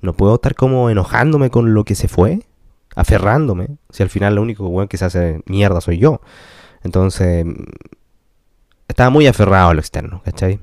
no 0.00 0.12
puedo 0.12 0.36
estar 0.36 0.54
como 0.54 0.88
enojándome 0.88 1.50
con 1.50 1.74
lo 1.74 1.84
que 1.84 1.96
se 1.96 2.06
fue, 2.06 2.40
aferrándome, 2.94 3.78
si 3.90 4.04
al 4.04 4.10
final 4.10 4.36
lo 4.36 4.42
único, 4.42 4.68
weón, 4.68 4.86
que 4.86 4.96
se 4.96 5.06
hace 5.06 5.42
mierda 5.46 5.80
soy 5.80 5.98
yo. 5.98 6.20
Entonces, 6.84 7.44
estaba 8.86 9.10
muy 9.10 9.26
aferrado 9.26 9.70
a 9.70 9.74
lo 9.74 9.80
externo, 9.80 10.22
¿cachai? 10.24 10.60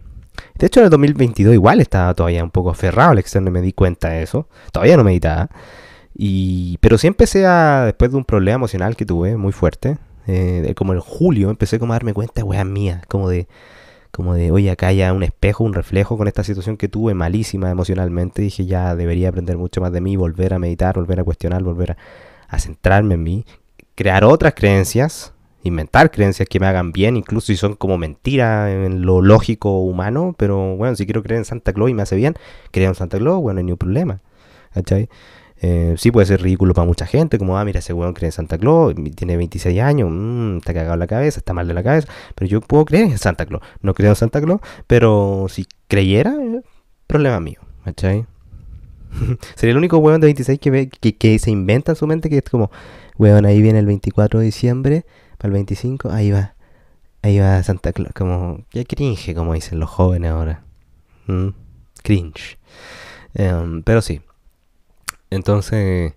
De 0.56 0.68
hecho, 0.68 0.80
en 0.80 0.86
el 0.86 0.90
2022 0.92 1.54
igual 1.54 1.82
estaba 1.82 2.14
todavía 2.14 2.44
un 2.44 2.52
poco 2.52 2.70
aferrado 2.70 3.12
al 3.12 3.20
externo 3.20 3.50
y 3.50 3.52
me 3.52 3.62
di 3.62 3.74
cuenta 3.74 4.10
de 4.10 4.24
eso. 4.24 4.48
Todavía 4.72 4.96
no 4.96 5.04
meditaba. 5.04 5.50
Y, 6.16 6.78
pero 6.80 6.98
sí 6.98 7.08
empecé 7.08 7.46
a, 7.46 7.86
después 7.86 8.12
de 8.12 8.18
un 8.18 8.26
problema 8.26 8.56
emocional 8.56 8.96
que 8.96 9.06
tuve 9.06 9.38
muy 9.38 9.52
fuerte, 9.52 9.98
eh, 10.28 10.74
como 10.76 10.94
en 10.94 11.00
julio, 11.00 11.50
empecé 11.50 11.80
como 11.80 11.94
a 11.94 11.96
darme 11.96 12.14
cuenta, 12.14 12.44
weá 12.44 12.64
mía, 12.64 13.02
como 13.08 13.30
de, 13.30 13.48
como 14.12 14.34
de, 14.34 14.52
oye, 14.52 14.70
acá 14.70 14.88
hay 14.88 15.02
un 15.04 15.24
espejo, 15.24 15.64
un 15.64 15.74
reflejo 15.74 16.18
con 16.18 16.28
esta 16.28 16.44
situación 16.44 16.78
que 16.78 16.90
tuve 16.90 17.14
malísima 17.14 17.72
emocionalmente. 17.72 18.42
Dije, 18.42 18.66
ya 18.66 18.96
debería 18.96 19.30
aprender 19.30 19.58
mucho 19.58 19.82
más 19.82 19.92
de 19.92 20.02
mí, 20.02 20.16
volver 20.16 20.54
a 20.54 20.60
meditar, 20.60 20.96
volver 20.96 21.22
a 21.22 21.24
cuestionar, 21.24 21.64
volver 21.64 21.98
a, 22.48 22.60
centrarme 22.60 23.16
en 23.16 23.24
mí, 23.24 23.46
crear 23.96 24.26
otras 24.26 24.54
creencias, 24.54 25.34
inventar 25.64 26.12
creencias 26.12 26.50
que 26.50 26.60
me 26.60 26.68
hagan 26.68 26.92
bien, 26.92 27.16
incluso 27.16 27.48
si 27.48 27.56
son 27.56 27.76
como 27.76 27.98
mentiras 27.98 28.70
en 28.70 29.06
lo 29.06 29.22
lógico 29.22 29.80
humano, 29.80 30.36
pero 30.38 30.76
bueno, 30.76 30.96
si 30.98 31.06
quiero 31.06 31.24
creer 31.24 31.40
en 31.40 31.46
Santa 31.46 31.72
Claus 31.72 31.90
y 31.90 31.94
me 31.94 32.02
hace 32.02 32.18
bien, 32.18 32.36
creo 32.72 32.90
en 32.90 32.96
Santa 32.96 33.18
Claus, 33.18 33.42
bueno, 33.42 33.56
no 33.56 33.60
hay 33.60 33.66
ningún 33.66 33.78
problema. 33.78 34.20
¿Cachai? 34.74 35.10
Eh, 35.64 35.94
sí 35.98 36.10
puede 36.10 36.26
ser 36.26 36.42
ridículo 36.42 36.74
para 36.74 36.88
mucha 36.88 37.06
gente, 37.06 37.38
como, 37.38 37.56
ah, 37.56 37.64
mira, 37.64 37.80
ese 37.80 37.94
weón 37.94 38.14
cree 38.14 38.30
en 38.30 38.32
Santa 38.32 38.58
Claus, 38.58 38.96
tiene 39.16 39.38
26 39.38 39.80
años, 39.80 40.10
mmm, 40.12 40.58
está 40.58 40.74
cagado 40.74 40.96
en 40.96 41.00
la 41.00 41.06
cabeza, 41.06 41.40
está 41.40 41.54
mal 41.54 41.68
de 41.68 41.76
la 41.76 41.84
cabeza, 41.84 42.08
pero 42.34 42.50
yo 42.50 42.62
puedo 42.62 42.84
creer 42.84 43.12
en 43.12 43.18
Santa 43.20 43.46
Claus. 43.46 43.62
No 43.82 43.94
creo 43.94 44.10
en 44.10 44.16
Santa 44.16 44.42
Claus, 44.42 44.60
pero 44.88 45.46
si 45.50 45.68
creyera, 45.88 46.32
eh, 46.32 46.62
problema 47.06 47.40
mío, 47.40 47.60
¿cachai? 47.86 48.26
Sería 49.56 49.74
el 49.74 49.78
único 49.78 50.00
weón 50.00 50.20
de 50.20 50.28
26 50.28 50.60
que, 50.60 50.72
ve, 50.72 50.90
que, 50.90 51.38
se 51.38 51.52
inventa 51.52 51.92
en 51.92 51.96
su 51.96 52.08
mente 52.08 52.28
que 52.28 52.40
es 52.40 52.44
como, 52.44 52.72
weón, 53.20 53.46
ahí 53.46 53.62
viene 53.62 53.78
el 53.78 53.86
24 53.86 54.40
de 54.40 54.46
diciembre, 54.46 55.06
para 55.38 55.50
el 55.50 55.54
25, 55.54 56.10
ahí 56.10 56.32
va, 56.32 56.56
ahí 57.22 57.38
va 57.38 57.62
Santa 57.62 57.94
Claus, 57.94 58.14
como, 58.16 58.66
ya 58.74 58.84
cringe, 58.84 59.36
como 59.36 59.54
dicen 59.54 59.80
los 59.80 59.92
jóvenes 59.92 60.32
ahora. 60.32 60.64
Cringe. 62.04 62.58
Em, 63.36 63.84
pero 63.84 64.02
sí, 64.02 64.22
entonces, 65.32 66.14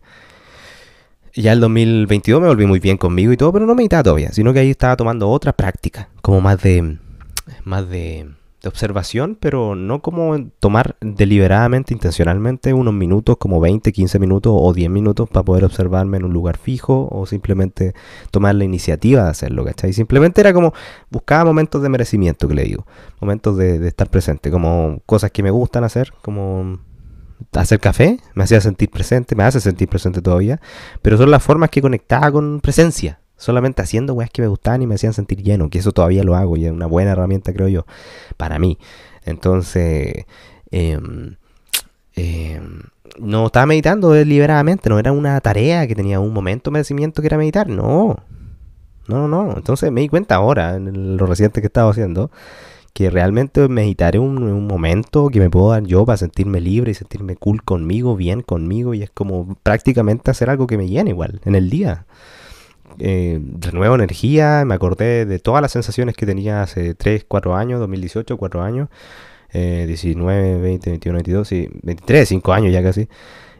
ya 1.34 1.52
el 1.52 1.60
2022 1.60 2.40
me 2.40 2.48
volví 2.48 2.66
muy 2.66 2.80
bien 2.80 2.96
conmigo 2.96 3.32
y 3.32 3.36
todo, 3.36 3.52
pero 3.52 3.64
no 3.64 3.74
meditaba 3.76 4.02
todavía, 4.02 4.32
sino 4.32 4.52
que 4.52 4.58
ahí 4.58 4.70
estaba 4.70 4.96
tomando 4.96 5.30
otra 5.30 5.52
práctica, 5.52 6.08
como 6.20 6.40
más 6.40 6.60
de, 6.62 6.98
más 7.64 7.88
de, 7.88 8.28
observación, 8.66 9.36
pero 9.38 9.74
no 9.74 10.00
como 10.00 10.48
tomar 10.58 10.96
deliberadamente, 11.02 11.92
intencionalmente 11.92 12.72
unos 12.72 12.94
minutos, 12.94 13.36
como 13.36 13.60
20, 13.60 13.92
15 13.92 14.18
minutos 14.18 14.54
o 14.56 14.72
10 14.72 14.88
minutos 14.88 15.28
para 15.28 15.44
poder 15.44 15.66
observarme 15.66 16.16
en 16.16 16.24
un 16.24 16.32
lugar 16.32 16.56
fijo 16.56 17.06
o 17.12 17.26
simplemente 17.26 17.92
tomar 18.30 18.54
la 18.54 18.64
iniciativa 18.64 19.24
de 19.24 19.28
hacerlo, 19.28 19.66
¿cachai? 19.66 19.92
Simplemente 19.92 20.40
era 20.40 20.54
como 20.54 20.72
buscaba 21.10 21.44
momentos 21.44 21.82
de 21.82 21.90
merecimiento, 21.90 22.48
que 22.48 22.54
le 22.54 22.64
digo, 22.64 22.86
momentos 23.20 23.58
de, 23.58 23.78
de 23.78 23.88
estar 23.88 24.08
presente, 24.08 24.50
como 24.50 25.00
cosas 25.04 25.30
que 25.30 25.42
me 25.42 25.50
gustan 25.50 25.84
hacer, 25.84 26.14
como 26.22 26.78
hacer 27.52 27.80
café, 27.80 28.18
me 28.34 28.44
hacía 28.44 28.60
sentir 28.60 28.90
presente, 28.90 29.34
me 29.34 29.44
hace 29.44 29.60
sentir 29.60 29.88
presente 29.88 30.22
todavía, 30.22 30.60
pero 31.02 31.16
son 31.16 31.30
las 31.30 31.42
formas 31.42 31.70
que 31.70 31.82
conectaba 31.82 32.30
con 32.32 32.60
presencia, 32.60 33.20
solamente 33.36 33.82
haciendo 33.82 34.14
weas 34.14 34.30
que 34.30 34.42
me 34.42 34.48
gustaban 34.48 34.82
y 34.82 34.86
me 34.86 34.94
hacían 34.94 35.12
sentir 35.12 35.42
lleno, 35.42 35.70
que 35.70 35.78
eso 35.78 35.92
todavía 35.92 36.24
lo 36.24 36.34
hago 36.34 36.56
y 36.56 36.66
es 36.66 36.72
una 36.72 36.86
buena 36.86 37.12
herramienta, 37.12 37.52
creo 37.52 37.68
yo, 37.68 37.86
para 38.36 38.58
mí. 38.58 38.78
Entonces, 39.24 40.24
em, 40.70 41.36
em, 42.14 42.82
no 43.18 43.46
estaba 43.46 43.66
meditando 43.66 44.10
deliberadamente, 44.10 44.88
no 44.88 44.98
era 44.98 45.12
una 45.12 45.40
tarea 45.40 45.86
que 45.86 45.94
tenía 45.94 46.20
un 46.20 46.32
momento 46.32 46.70
de 46.70 46.74
merecimiento 46.74 47.22
que 47.22 47.28
era 47.28 47.38
meditar, 47.38 47.68
no. 47.68 48.16
No, 49.06 49.28
no, 49.28 49.44
no. 49.44 49.56
Entonces 49.56 49.92
me 49.92 50.00
di 50.00 50.08
cuenta 50.08 50.36
ahora, 50.36 50.76
en 50.76 51.16
lo 51.16 51.26
reciente 51.26 51.60
que 51.60 51.66
estaba 51.66 51.90
haciendo, 51.90 52.30
que 52.94 53.10
realmente 53.10 53.68
meditaré 53.68 54.20
un, 54.20 54.44
un 54.44 54.66
momento 54.68 55.28
que 55.28 55.40
me 55.40 55.50
puedo 55.50 55.70
dar 55.70 55.82
yo 55.82 56.06
para 56.06 56.16
sentirme 56.16 56.60
libre 56.60 56.92
y 56.92 56.94
sentirme 56.94 57.34
cool 57.36 57.62
conmigo, 57.64 58.16
bien 58.16 58.40
conmigo, 58.40 58.94
y 58.94 59.02
es 59.02 59.10
como 59.10 59.56
prácticamente 59.64 60.30
hacer 60.30 60.48
algo 60.48 60.68
que 60.68 60.78
me 60.78 60.88
llene 60.88 61.10
igual 61.10 61.40
en 61.44 61.56
el 61.56 61.68
día. 61.70 62.06
Eh, 63.00 63.40
renuevo 63.58 63.96
energía, 63.96 64.64
me 64.64 64.74
acordé 64.74 65.26
de 65.26 65.40
todas 65.40 65.60
las 65.60 65.72
sensaciones 65.72 66.14
que 66.16 66.24
tenía 66.24 66.62
hace 66.62 66.94
3, 66.94 67.24
4 67.26 67.56
años, 67.56 67.80
2018, 67.80 68.36
4 68.36 68.62
años, 68.62 68.88
eh, 69.52 69.84
19, 69.88 70.60
20, 70.60 70.90
21, 70.90 71.16
22, 71.16 71.48
sí, 71.48 71.68
23, 71.82 72.28
5 72.28 72.52
años 72.52 72.72
ya 72.72 72.82
casi. 72.82 73.08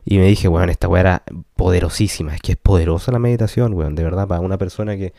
Y 0.05 0.19
me 0.19 0.27
dije, 0.27 0.47
bueno, 0.49 0.71
esta 0.71 0.87
weá 0.87 1.01
era 1.01 1.23
poderosísima, 1.57 2.35
es 2.37 2.41
que 2.41 2.53
es 2.53 2.59
poderosa 2.59 3.11
la 3.11 3.19
meditación, 3.19 3.75
weón, 3.75 3.97
de 3.97 4.05
verdad, 4.05 4.29
para 4.29 4.41
una 4.41 4.59
persona 4.59 4.97
que 4.97 5.13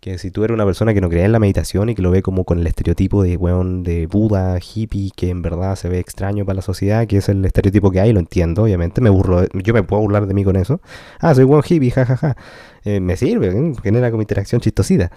que 0.00 0.18
si 0.18 0.30
tú 0.30 0.44
eres 0.44 0.54
una 0.54 0.64
persona 0.64 0.94
que 0.94 1.00
no 1.00 1.08
cree 1.08 1.24
en 1.24 1.32
la 1.32 1.38
meditación 1.38 1.88
y 1.88 1.94
que 1.94 2.02
lo 2.02 2.10
ve 2.10 2.22
como 2.22 2.44
con 2.44 2.58
el 2.58 2.66
estereotipo 2.66 3.22
de 3.22 3.36
weón 3.36 3.82
de 3.82 4.06
Buda, 4.06 4.58
hippie, 4.58 5.10
que 5.14 5.30
en 5.30 5.42
verdad 5.42 5.76
se 5.76 5.88
ve 5.88 5.98
extraño 5.98 6.44
para 6.44 6.56
la 6.56 6.62
sociedad, 6.62 7.06
que 7.06 7.18
es 7.18 7.28
el 7.28 7.44
estereotipo 7.44 7.90
que 7.90 8.00
hay, 8.00 8.12
lo 8.12 8.20
entiendo, 8.20 8.62
obviamente, 8.64 9.00
me 9.00 9.10
burlo, 9.10 9.46
yo 9.52 9.74
me 9.74 9.82
puedo 9.82 10.02
burlar 10.02 10.26
de 10.26 10.34
mí 10.34 10.44
con 10.44 10.56
eso. 10.56 10.80
Ah, 11.18 11.34
soy 11.34 11.44
weón 11.44 11.62
hippie, 11.66 11.90
jajaja. 11.90 12.36
Eh, 12.84 13.00
me 13.00 13.16
sirve, 13.16 13.48
¿eh? 13.48 13.72
genera 13.82 14.10
como 14.10 14.22
interacción 14.22 14.60
chistosida. 14.60 15.10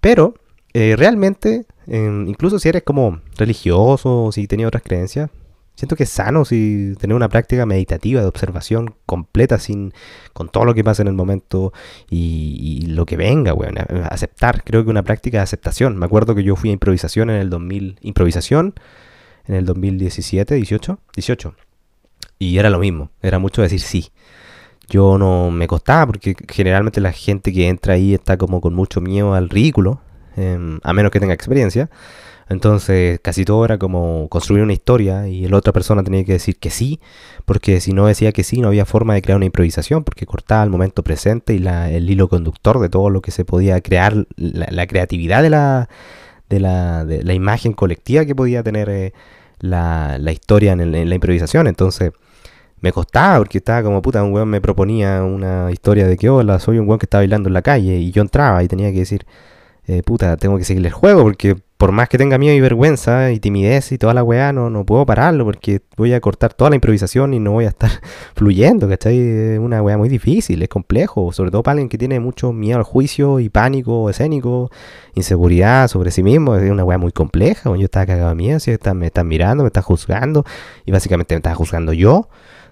Pero, 0.00 0.34
eh, 0.72 0.94
realmente, 0.96 1.66
incluso 1.88 2.58
si 2.60 2.68
eres 2.68 2.84
como 2.84 3.20
religioso 3.36 4.24
o 4.26 4.32
si 4.32 4.46
tenías 4.46 4.68
otras 4.68 4.84
creencias, 4.84 5.28
Siento 5.80 5.96
que 5.96 6.02
es 6.02 6.10
sano 6.10 6.44
si 6.44 6.92
tener 7.00 7.16
una 7.16 7.30
práctica 7.30 7.64
meditativa 7.64 8.20
de 8.20 8.26
observación 8.26 8.96
completa 9.06 9.58
sin 9.58 9.94
con 10.34 10.50
todo 10.50 10.66
lo 10.66 10.74
que 10.74 10.84
pasa 10.84 11.00
en 11.00 11.08
el 11.08 11.14
momento 11.14 11.72
y, 12.10 12.84
lo 12.88 13.06
que 13.06 13.16
venga, 13.16 13.54
weón. 13.54 13.76
Aceptar, 14.10 14.62
creo 14.62 14.84
que 14.84 14.90
una 14.90 15.04
práctica 15.04 15.38
de 15.38 15.44
aceptación. 15.44 15.96
Me 15.96 16.04
acuerdo 16.04 16.34
que 16.34 16.42
yo 16.42 16.54
fui 16.54 16.68
a 16.68 16.74
improvisación 16.74 17.30
en 17.30 17.36
el 17.36 17.48
2000, 17.48 17.96
improvisación 18.02 18.74
en 19.46 19.54
el 19.54 19.64
2017, 19.64 20.54
18, 20.54 20.98
18. 21.14 21.54
Y 22.38 22.58
era 22.58 22.68
lo 22.68 22.78
mismo, 22.78 23.10
era 23.22 23.38
mucho 23.38 23.62
decir 23.62 23.80
sí. 23.80 24.10
Yo 24.86 25.16
no 25.16 25.50
me 25.50 25.66
costaba 25.66 26.04
porque 26.04 26.36
generalmente 26.46 27.00
la 27.00 27.12
gente 27.12 27.54
que 27.54 27.68
entra 27.68 27.94
ahí 27.94 28.12
está 28.12 28.36
como 28.36 28.60
con 28.60 28.74
mucho 28.74 29.00
miedo 29.00 29.32
al 29.32 29.48
ridículo, 29.48 30.02
em, 30.36 30.78
a 30.82 30.92
menos 30.92 31.10
que 31.10 31.20
tenga 31.20 31.32
experiencia. 31.32 31.88
Entonces, 32.50 33.20
casi 33.20 33.44
todo 33.44 33.64
era 33.64 33.78
como 33.78 34.28
construir 34.28 34.64
una 34.64 34.72
historia 34.72 35.28
y 35.28 35.46
la 35.46 35.56
otra 35.56 35.72
persona 35.72 36.02
tenía 36.02 36.24
que 36.24 36.32
decir 36.32 36.56
que 36.58 36.70
sí, 36.70 37.00
porque 37.44 37.80
si 37.80 37.92
no 37.92 38.06
decía 38.06 38.32
que 38.32 38.42
sí, 38.42 38.60
no 38.60 38.68
había 38.68 38.84
forma 38.84 39.14
de 39.14 39.22
crear 39.22 39.36
una 39.36 39.46
improvisación, 39.46 40.02
porque 40.02 40.26
cortaba 40.26 40.64
el 40.64 40.70
momento 40.70 41.04
presente 41.04 41.54
y 41.54 41.64
el 41.64 42.10
hilo 42.10 42.28
conductor 42.28 42.80
de 42.80 42.88
todo 42.88 43.08
lo 43.08 43.22
que 43.22 43.30
se 43.30 43.44
podía 43.44 43.80
crear, 43.80 44.26
la, 44.36 44.86
creatividad 44.88 45.44
de 45.44 45.50
la, 45.50 45.88
de 46.48 46.58
la, 46.58 47.04
de 47.04 47.22
la, 47.22 47.34
imagen 47.34 47.72
colectiva 47.72 48.24
que 48.24 48.34
podía 48.34 48.64
tener 48.64 48.88
eh, 48.90 49.12
la, 49.60 50.18
historia 50.32 50.72
en, 50.72 50.80
en, 50.80 51.08
la 51.08 51.14
improvisación. 51.14 51.68
Entonces, 51.68 52.10
me 52.80 52.90
costaba, 52.92 53.38
porque 53.38 53.58
estaba 53.58 53.84
como 53.84 54.02
puta, 54.02 54.24
un 54.24 54.32
weón 54.32 54.48
me 54.48 54.60
proponía 54.60 55.22
una 55.22 55.70
historia 55.70 56.08
de 56.08 56.16
que, 56.16 56.28
hola, 56.28 56.58
soy 56.58 56.78
un 56.78 56.88
weón 56.88 56.98
que 56.98 57.06
está 57.06 57.18
bailando 57.18 57.48
en 57.48 57.54
la 57.54 57.62
calle, 57.62 57.98
y 57.98 58.10
yo 58.10 58.22
entraba 58.22 58.64
y 58.64 58.68
tenía 58.68 58.90
que 58.90 58.98
decir, 59.00 59.24
eh, 59.86 60.02
puta, 60.02 60.36
tengo 60.36 60.58
que 60.58 60.64
seguirle 60.64 60.88
el 60.88 60.94
juego, 60.94 61.22
porque 61.22 61.56
por 61.80 61.92
más 61.92 62.10
que 62.10 62.18
tenga 62.18 62.36
miedo 62.36 62.54
y 62.54 62.60
vergüenza 62.60 63.32
y 63.32 63.40
timidez 63.40 63.90
y 63.90 63.96
toda 63.96 64.12
la 64.12 64.22
weá, 64.22 64.52
no, 64.52 64.68
no 64.68 64.84
puedo 64.84 65.06
pararlo 65.06 65.46
porque 65.46 65.80
voy 65.96 66.12
a 66.12 66.20
cortar 66.20 66.52
toda 66.52 66.68
la 66.68 66.76
improvisación 66.76 67.32
y 67.32 67.38
no 67.38 67.52
voy 67.52 67.64
a 67.64 67.68
estar 67.68 67.90
fluyendo, 68.34 68.86
¿cachai? 68.86 69.18
Es 69.18 69.58
una 69.58 69.80
weá 69.80 69.96
muy 69.96 70.10
difícil, 70.10 70.62
es 70.62 70.68
complejo, 70.68 71.32
sobre 71.32 71.50
todo 71.50 71.62
para 71.62 71.72
alguien 71.72 71.88
que 71.88 71.96
tiene 71.96 72.20
mucho 72.20 72.52
miedo 72.52 72.76
al 72.76 72.84
juicio 72.84 73.40
y 73.40 73.48
pánico 73.48 74.10
escénico, 74.10 74.70
inseguridad 75.14 75.88
sobre 75.88 76.10
sí 76.10 76.22
mismo, 76.22 76.54
es 76.54 76.70
una 76.70 76.84
weá 76.84 76.98
muy 76.98 77.12
compleja. 77.12 77.74
Yo 77.74 77.84
estaba 77.84 78.04
cagado 78.04 78.28
de 78.28 78.34
miedo, 78.34 78.60
si 78.60 78.76
me 78.94 79.06
están 79.06 79.26
mirando, 79.26 79.64
me 79.64 79.68
están 79.68 79.82
juzgando 79.82 80.44
y 80.84 80.92
básicamente 80.92 81.34
me 81.34 81.38
estaba 81.38 81.56
juzgando 81.56 81.94
yo 81.94 82.28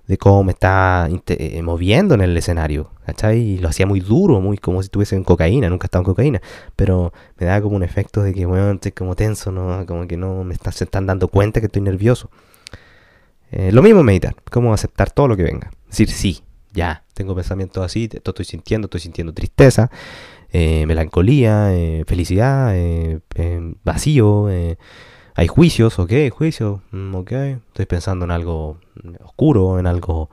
de 0.08 0.16
cómo 0.16 0.42
me 0.42 0.52
estaba 0.52 1.08
eh, 1.08 1.62
moviendo 1.62 2.14
en 2.14 2.22
el 2.22 2.34
escenario, 2.34 2.90
¿cachai? 3.04 3.38
Y 3.38 3.58
lo 3.58 3.68
hacía 3.68 3.86
muy 3.86 4.00
duro, 4.00 4.40
muy 4.40 4.56
como 4.56 4.82
si 4.82 4.86
estuviese 4.86 5.14
en 5.14 5.22
cocaína, 5.22 5.68
nunca 5.68 5.84
he 5.84 5.88
estado 5.88 6.00
en 6.00 6.06
cocaína, 6.06 6.42
pero 6.76 7.12
me 7.38 7.46
da 7.46 7.60
como 7.60 7.76
un 7.76 7.82
efecto 7.82 8.22
de 8.22 8.32
que, 8.32 8.46
bueno, 8.46 8.72
estoy 8.72 8.92
como 8.92 9.14
tenso, 9.14 9.52
¿no? 9.52 9.84
Como 9.84 10.08
que 10.08 10.16
no 10.16 10.44
me 10.44 10.54
se 10.56 10.84
están 10.84 11.06
dando 11.06 11.28
cuenta 11.28 11.60
que 11.60 11.66
estoy 11.66 11.82
nervioso. 11.82 12.30
Eh, 13.52 13.70
lo 13.70 13.82
mismo 13.82 14.02
meditar, 14.02 14.34
como 14.50 14.72
aceptar 14.72 15.10
todo 15.10 15.28
lo 15.28 15.36
que 15.36 15.42
venga. 15.42 15.70
Decir, 15.86 16.08
sí, 16.10 16.42
ya, 16.72 17.04
tengo 17.12 17.34
pensamientos 17.34 17.84
así, 17.84 18.08
esto 18.10 18.30
estoy 18.30 18.46
sintiendo, 18.46 18.86
estoy 18.86 19.00
sintiendo 19.00 19.34
tristeza, 19.34 19.90
eh, 20.50 20.86
melancolía, 20.86 21.70
felicidad, 22.06 22.74
vacío, 23.84 24.48
hay 25.38 25.46
juicios, 25.46 26.00
ok, 26.00 26.12
juicios, 26.32 26.80
mm, 26.90 27.14
ok, 27.14 27.30
estoy 27.30 27.86
pensando 27.86 28.24
en 28.24 28.32
algo 28.32 28.76
oscuro, 29.24 29.78
en 29.78 29.86
algo 29.86 30.30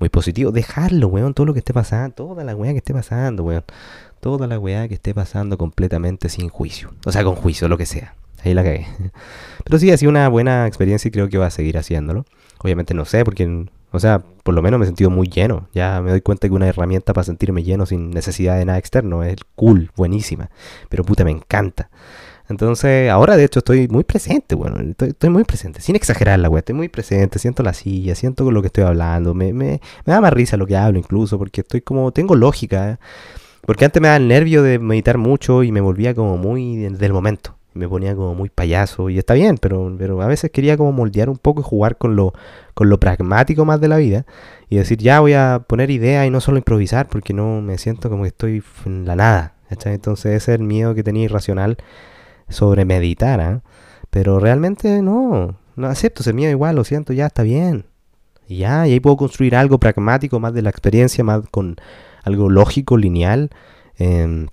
muy 0.00 0.08
positivo. 0.08 0.50
Dejarlo, 0.50 1.06
weón, 1.06 1.32
todo 1.32 1.46
lo 1.46 1.52
que 1.52 1.60
esté 1.60 1.72
pasando, 1.72 2.12
toda 2.16 2.42
la 2.42 2.56
weá 2.56 2.72
que 2.72 2.78
esté 2.78 2.92
pasando, 2.92 3.44
weón. 3.44 3.62
Toda 4.18 4.48
la 4.48 4.58
weá 4.58 4.88
que 4.88 4.94
esté 4.94 5.14
pasando 5.14 5.56
completamente 5.58 6.28
sin 6.28 6.48
juicio. 6.48 6.90
O 7.06 7.12
sea, 7.12 7.22
con 7.22 7.36
juicio, 7.36 7.68
lo 7.68 7.78
que 7.78 7.86
sea. 7.86 8.16
Ahí 8.42 8.52
la 8.52 8.64
cagué. 8.64 8.88
Pero 9.64 9.78
sí, 9.78 9.92
ha 9.92 9.96
sido 9.96 10.10
una 10.10 10.28
buena 10.28 10.66
experiencia 10.66 11.06
y 11.06 11.12
creo 11.12 11.28
que 11.28 11.38
va 11.38 11.46
a 11.46 11.50
seguir 11.50 11.78
haciéndolo. 11.78 12.24
Obviamente 12.58 12.94
no 12.94 13.04
sé, 13.04 13.24
porque, 13.24 13.66
o 13.92 14.00
sea, 14.00 14.24
por 14.42 14.54
lo 14.54 14.62
menos 14.62 14.80
me 14.80 14.86
he 14.86 14.88
sentido 14.88 15.10
muy 15.10 15.28
lleno. 15.28 15.68
Ya 15.72 16.00
me 16.02 16.10
doy 16.10 16.20
cuenta 16.20 16.48
que 16.48 16.54
una 16.54 16.66
herramienta 16.66 17.12
para 17.12 17.22
sentirme 17.22 17.62
lleno 17.62 17.86
sin 17.86 18.10
necesidad 18.10 18.58
de 18.58 18.64
nada 18.64 18.78
externo 18.78 19.22
es 19.22 19.36
cool, 19.54 19.92
buenísima. 19.94 20.50
Pero 20.88 21.04
puta, 21.04 21.24
me 21.24 21.30
encanta. 21.30 21.90
Entonces, 22.48 23.10
ahora 23.10 23.36
de 23.36 23.44
hecho 23.44 23.58
estoy 23.58 23.88
muy 23.88 24.04
presente, 24.04 24.54
bueno, 24.54 24.76
estoy, 24.98 25.28
muy 25.28 25.44
presente, 25.44 25.82
sin 25.82 25.96
exagerar 25.96 26.38
la 26.38 26.48
wea, 26.48 26.60
estoy 26.60 26.74
muy 26.74 26.88
presente, 26.88 27.38
siento 27.38 27.62
la 27.62 27.74
silla, 27.74 28.14
siento 28.14 28.44
con 28.44 28.54
lo 28.54 28.62
que 28.62 28.68
estoy 28.68 28.84
hablando, 28.84 29.34
me, 29.34 29.52
me, 29.52 29.82
me 30.06 30.12
da 30.12 30.20
más 30.22 30.32
risa 30.32 30.56
lo 30.56 30.66
que 30.66 30.74
hablo 30.74 30.98
incluso, 30.98 31.38
porque 31.38 31.60
estoy 31.60 31.82
como, 31.82 32.10
tengo 32.10 32.34
lógica, 32.34 32.92
¿eh? 32.92 32.96
porque 33.66 33.84
antes 33.84 34.00
me 34.00 34.08
daba 34.08 34.16
el 34.16 34.28
nervio 34.28 34.62
de 34.62 34.78
meditar 34.78 35.18
mucho 35.18 35.62
y 35.62 35.72
me 35.72 35.82
volvía 35.82 36.14
como 36.14 36.38
muy 36.38 36.76
del 36.76 37.12
momento, 37.12 37.54
me 37.74 37.86
ponía 37.86 38.16
como 38.16 38.34
muy 38.34 38.48
payaso, 38.48 39.10
y 39.10 39.18
está 39.18 39.34
bien, 39.34 39.58
pero, 39.60 39.94
pero 39.98 40.22
a 40.22 40.26
veces 40.26 40.50
quería 40.50 40.78
como 40.78 40.90
moldear 40.92 41.28
un 41.28 41.36
poco 41.36 41.60
y 41.60 41.64
jugar 41.64 41.98
con 41.98 42.16
lo, 42.16 42.32
con 42.72 42.88
lo 42.88 42.98
pragmático 42.98 43.66
más 43.66 43.78
de 43.78 43.88
la 43.88 43.98
vida, 43.98 44.24
y 44.70 44.76
decir, 44.76 44.96
ya 44.96 45.20
voy 45.20 45.34
a 45.34 45.64
poner 45.66 45.90
ideas 45.90 46.26
y 46.26 46.30
no 46.30 46.40
solo 46.40 46.56
improvisar, 46.56 47.08
porque 47.08 47.34
no 47.34 47.60
me 47.60 47.76
siento 47.76 48.08
como 48.08 48.22
que 48.22 48.28
estoy 48.28 48.62
en 48.86 49.04
la 49.04 49.16
nada, 49.16 49.54
Entonces 49.68 50.32
ese 50.32 50.54
es 50.54 50.60
el 50.60 50.64
miedo 50.64 50.94
que 50.94 51.02
tenía 51.02 51.24
irracional 51.24 51.76
sobre 52.48 52.84
meditar, 52.84 53.40
¿ah? 53.40 53.62
pero 54.10 54.40
realmente 54.40 55.02
no, 55.02 55.56
no 55.76 55.86
acepto 55.86 56.22
ese 56.22 56.32
miedo 56.32 56.50
igual, 56.50 56.76
lo 56.76 56.84
siento, 56.84 57.12
ya 57.12 57.26
está 57.26 57.42
bien. 57.42 57.86
Y 58.46 58.58
ya, 58.58 58.86
y 58.86 58.92
ahí 58.92 59.00
puedo 59.00 59.16
construir 59.16 59.54
algo 59.54 59.78
pragmático, 59.78 60.40
más 60.40 60.54
de 60.54 60.62
la 60.62 60.70
experiencia, 60.70 61.22
más 61.22 61.42
con 61.50 61.76
algo 62.24 62.48
lógico, 62.48 62.96
lineal, 62.96 63.50
em, 63.96 64.48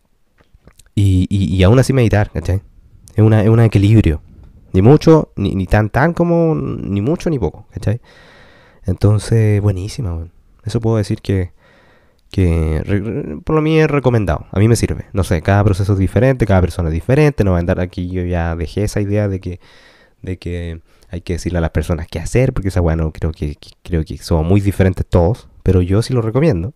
y, 0.93 1.27
y, 1.29 1.63
aún 1.63 1.79
así 1.79 1.91
meditar, 1.93 2.29
¿cachai? 2.31 2.61
Es, 3.15 3.23
una, 3.23 3.43
es 3.43 3.49
un 3.49 3.59
equilibrio, 3.59 4.21
ni 4.73 4.81
mucho, 4.81 5.31
ni, 5.35 5.55
ni, 5.55 5.65
tan 5.65 5.89
tan 5.89 6.13
como, 6.13 6.55
ni 6.55 7.01
mucho 7.01 7.29
ni 7.29 7.39
poco, 7.39 7.67
¿cachai? 7.71 8.01
Entonces, 8.85 9.61
buenísima, 9.61 10.27
eso 10.63 10.79
puedo 10.79 10.97
decir 10.97 11.21
que 11.21 11.51
por 13.45 13.55
lo 13.55 13.61
mío 13.61 13.83
es 13.83 13.89
recomendado. 13.89 14.47
A 14.51 14.59
mí 14.59 14.67
me 14.67 14.75
sirve. 14.75 15.05
No 15.13 15.23
sé, 15.23 15.41
cada 15.41 15.63
proceso 15.63 15.93
es 15.93 15.99
diferente, 15.99 16.45
cada 16.45 16.61
persona 16.61 16.89
es 16.89 16.93
diferente. 16.93 17.43
No 17.43 17.51
va 17.51 17.57
a 17.57 17.59
andar 17.61 17.79
aquí. 17.79 18.09
Yo 18.09 18.23
ya 18.23 18.55
dejé 18.55 18.83
esa 18.83 19.01
idea 19.01 19.27
de 19.27 19.39
que, 19.39 19.59
de 20.21 20.37
que 20.37 20.81
hay 21.09 21.21
que 21.21 21.33
decirle 21.33 21.59
a 21.59 21.61
las 21.61 21.69
personas 21.71 22.07
qué 22.09 22.19
hacer, 22.19 22.53
porque 22.53 22.69
esa 22.69 22.81
bueno, 22.81 23.11
creo 23.11 23.31
que, 23.31 23.55
creo 23.83 24.03
que 24.03 24.17
somos 24.17 24.45
muy 24.45 24.61
diferentes 24.61 25.05
todos, 25.05 25.47
pero 25.63 25.81
yo 25.81 26.01
sí 26.01 26.13
lo 26.13 26.21
recomiendo. 26.21 26.73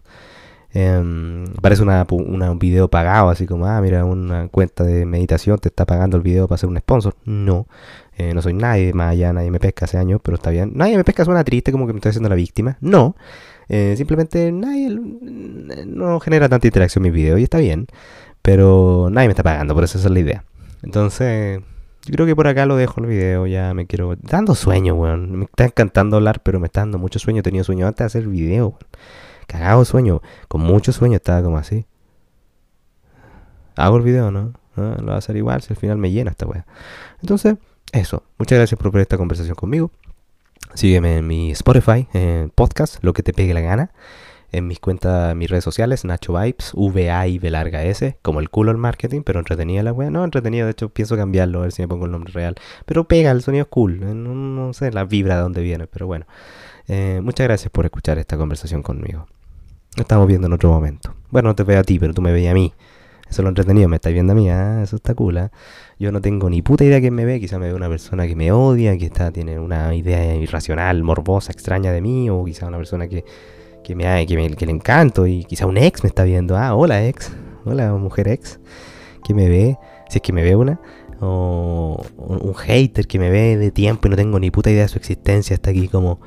Em, 0.72 1.46
parece 1.62 1.82
una, 1.82 2.06
un 2.10 2.60
video 2.60 2.89
pagado, 2.89 3.30
así 3.30 3.48
como, 3.48 3.66
ah, 3.66 3.82
mira, 3.82 4.06
una 4.06 4.48
cuenta 4.50 4.84
de 4.84 5.06
meditación 5.06 5.58
te 5.58 5.70
está 5.70 5.86
pagando 5.86 6.16
el 6.16 6.24
video 6.24 6.48
para 6.48 6.58
ser 6.58 6.70
un 6.70 6.78
sponsor. 6.78 7.16
No, 7.25 7.68
eh, 8.18 8.34
no 8.34 8.42
soy 8.42 8.54
nadie, 8.54 8.94
más 8.94 9.12
allá 9.12 9.34
nadie 9.34 9.51
me 9.51 9.60
pesca 9.60 9.86
hace 9.86 9.98
años, 9.98 10.22
pero 10.24 10.36
está 10.36 10.51
bien. 10.51 10.74
Nadie 10.75 10.96
me 10.98 11.04
pesca 11.04 11.25
suena 11.25 11.44
triste, 11.44 11.72
como 11.72 11.88
que 11.88 11.94
me 11.94 11.98
estoy 11.98 12.12
haciendo 12.12 12.30
la 12.30 12.36
víctima. 12.36 12.78
No, 12.82 13.16
eh, 13.69 13.93
simplemente 13.95 14.51
nadie 14.51 14.89
no 14.89 16.19
genera 16.19 16.49
tanta 16.49 16.67
interacción 16.67 17.03
mis 17.03 17.13
videos 17.13 17.39
y 17.39 17.43
está 17.43 17.59
bien, 17.59 17.88
pero 18.41 19.09
nadie 19.11 19.27
me 19.27 19.31
está 19.31 19.43
pagando, 19.43 19.73
por 19.73 19.83
eso 19.83 19.97
esa 19.97 20.07
es 20.07 20.13
la 20.13 20.19
idea. 20.19 20.43
Entonces, 20.81 21.61
yo 22.05 22.13
creo 22.13 22.25
que 22.25 22.35
por 22.35 22.47
acá 22.47 22.65
lo 22.65 22.75
dejo 22.75 23.01
el 23.01 23.07
video, 23.07 23.45
ya 23.45 23.73
me 23.73 23.85
quiero... 23.85 24.15
Dando 24.15 24.55
sueño, 24.55 24.95
weón. 24.95 25.38
Me 25.38 25.45
está 25.45 25.65
encantando 25.65 26.17
hablar, 26.17 26.41
pero 26.41 26.59
me 26.59 26.67
está 26.67 26.81
dando 26.81 26.97
mucho 26.97 27.19
sueño. 27.19 27.41
He 27.41 27.43
tenido 27.43 27.63
sueño 27.63 27.85
antes 27.85 27.99
de 27.99 28.05
hacer 28.05 28.27
video, 28.27 28.69
weón. 28.69 28.79
Cagado 29.47 29.83
sueño. 29.85 30.21
Con 30.47 30.61
mucho 30.61 30.91
sueño 30.91 31.17
estaba 31.17 31.43
como 31.43 31.57
así. 31.57 31.85
Hago 33.75 33.97
el 33.97 34.03
video, 34.03 34.31
¿no? 34.31 34.53
Ah, 34.75 34.95
lo 34.97 35.05
voy 35.05 35.13
a 35.13 35.17
hacer 35.17 35.35
igual 35.35 35.61
si 35.61 35.73
al 35.73 35.77
final 35.77 35.97
me 35.97 36.11
llena 36.11 36.31
esta 36.31 36.45
weá. 36.45 36.65
Entonces, 37.21 37.55
eso. 37.91 38.23
Muchas 38.38 38.57
gracias 38.57 38.79
por 38.79 38.91
ver 38.91 39.01
esta 39.01 39.17
conversación 39.17 39.55
conmigo. 39.55 39.91
Sígueme 40.73 41.17
en 41.17 41.27
mi 41.27 41.51
Spotify, 41.51 42.07
en 42.13 42.51
podcast, 42.51 43.03
lo 43.03 43.13
que 43.13 43.23
te 43.23 43.33
pegue 43.33 43.53
la 43.53 43.61
gana 43.61 43.91
en 44.51 44.67
mis 44.67 44.79
cuentas, 44.79 45.35
mis 45.35 45.49
redes 45.49 45.63
sociales, 45.63 46.05
Nacho 46.05 46.33
Vibes, 46.33 46.71
V-A 46.73 47.27
y 47.27 47.39
B 47.39 47.51
larga 47.51 47.83
S, 47.83 48.17
como 48.21 48.39
el 48.39 48.49
culo 48.49 48.71
el 48.71 48.77
marketing, 48.77 49.21
pero 49.21 49.39
entretenida 49.39 49.83
la 49.83 49.93
wea. 49.93 50.09
No, 50.09 50.23
entretenido, 50.23 50.65
de 50.65 50.71
hecho 50.71 50.89
pienso 50.89 51.15
cambiarlo, 51.15 51.59
a 51.59 51.61
ver 51.63 51.71
si 51.71 51.81
me 51.81 51.88
pongo 51.88 52.05
el 52.05 52.11
nombre 52.11 52.33
real. 52.33 52.55
Pero 52.85 53.07
pega, 53.07 53.31
el 53.31 53.41
sonido 53.41 53.63
es 53.63 53.69
cool, 53.69 54.01
eh, 54.01 54.13
no, 54.13 54.73
sé 54.73 54.91
la 54.91 55.05
vibra 55.05 55.35
de 55.35 55.41
dónde 55.41 55.61
viene, 55.61 55.88
pero 55.88 56.07
bueno. 56.07 56.25
Eh, 56.88 57.21
muchas 57.23 57.45
gracias 57.45 57.71
por 57.71 57.85
escuchar 57.85 58.17
esta 58.17 58.38
conversación 58.38 58.81
conmigo. 58.81 59.27
Estamos 59.95 60.27
viendo 60.27 60.47
en 60.47 60.53
otro 60.53 60.71
momento. 60.71 61.13
Bueno, 61.29 61.49
no 61.49 61.55
te 61.55 61.63
veo 61.63 61.79
a 61.79 61.83
ti, 61.83 61.99
pero 61.99 62.13
tú 62.13 62.21
me 62.21 62.31
veías 62.31 62.51
a 62.51 62.55
mí. 62.55 62.73
Eso 63.29 63.41
es 63.41 63.43
lo 63.43 63.50
entretenido, 63.50 63.88
me 63.89 63.98
estáis 63.98 64.13
viendo 64.13 64.33
a 64.33 64.36
mí, 64.36 64.50
¿ah? 64.50 64.81
eso 64.81 64.95
está 64.95 65.13
cool. 65.13 65.38
¿ah? 65.38 65.51
Yo 66.00 66.12
no 66.12 66.19
tengo 66.19 66.50
ni 66.50 66.62
puta 66.62 66.83
idea 66.83 67.00
que 67.00 67.12
me 67.12 67.25
ve, 67.25 67.39
quizá 67.39 67.59
me 67.59 67.67
ve 67.67 67.74
una 67.75 67.88
persona 67.88 68.27
que 68.27 68.36
me 68.36 68.51
odia, 68.51 68.98
que 68.98 69.05
está, 69.05 69.31
tiene 69.31 69.59
una 69.59 69.93
idea 69.93 70.36
irracional, 70.36 71.03
morbosa, 71.03 71.51
extraña 71.51 71.91
de 71.91 72.01
mí, 72.01 72.29
o 72.29 72.43
quizá 72.43 72.67
una 72.67 72.77
persona 72.77 73.07
que 73.07 73.24
que, 73.83 73.95
me, 73.95 74.25
que, 74.27 74.55
que 74.55 74.65
le 74.65 74.71
encanto 74.71 75.25
y 75.25 75.43
quizá 75.45 75.65
un 75.65 75.77
ex 75.77 76.03
me 76.03 76.09
está 76.09 76.24
viendo. 76.24 76.55
Ah, 76.55 76.75
hola 76.75 77.05
ex, 77.07 77.31
hola 77.65 77.91
mujer 77.93 78.27
ex, 78.27 78.59
que 79.24 79.33
me 79.33 79.50
ve, 79.50 79.77
si 80.09 80.19
es 80.19 80.21
que 80.21 80.33
me 80.33 80.43
ve 80.43 80.55
una. 80.55 80.79
O 81.21 82.01
un 82.17 82.53
hater 82.53 83.05
que 83.05 83.19
me 83.19 83.29
ve 83.29 83.57
de 83.57 83.71
tiempo 83.71 84.07
y 84.07 84.12
no 84.12 84.15
tengo 84.15 84.39
ni 84.39 84.51
puta 84.51 84.69
idea 84.69 84.83
de 84.83 84.88
su 84.88 84.98
existencia. 84.98 85.53
Está 85.53 85.71
aquí 85.71 85.88
como... 85.88 86.21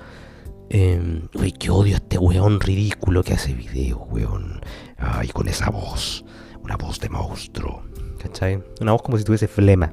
Eh, 0.68 1.22
uy, 1.34 1.52
que 1.52 1.70
odio 1.70 1.94
a 1.94 1.96
este 1.96 2.18
weón 2.18 2.60
ridículo 2.60 3.22
que 3.22 3.32
hace 3.32 3.54
videos, 3.54 4.00
weón. 4.10 4.60
Ay, 4.98 5.28
con 5.28 5.48
esa 5.48 5.70
voz. 5.70 6.24
Una 6.72 6.86
voz 6.86 7.00
de 7.00 7.10
monstruo. 7.10 7.82
¿Cachai? 8.18 8.62
Una 8.80 8.92
voz 8.92 9.02
como 9.02 9.18
si 9.18 9.24
tuviese 9.24 9.46
flema. 9.46 9.92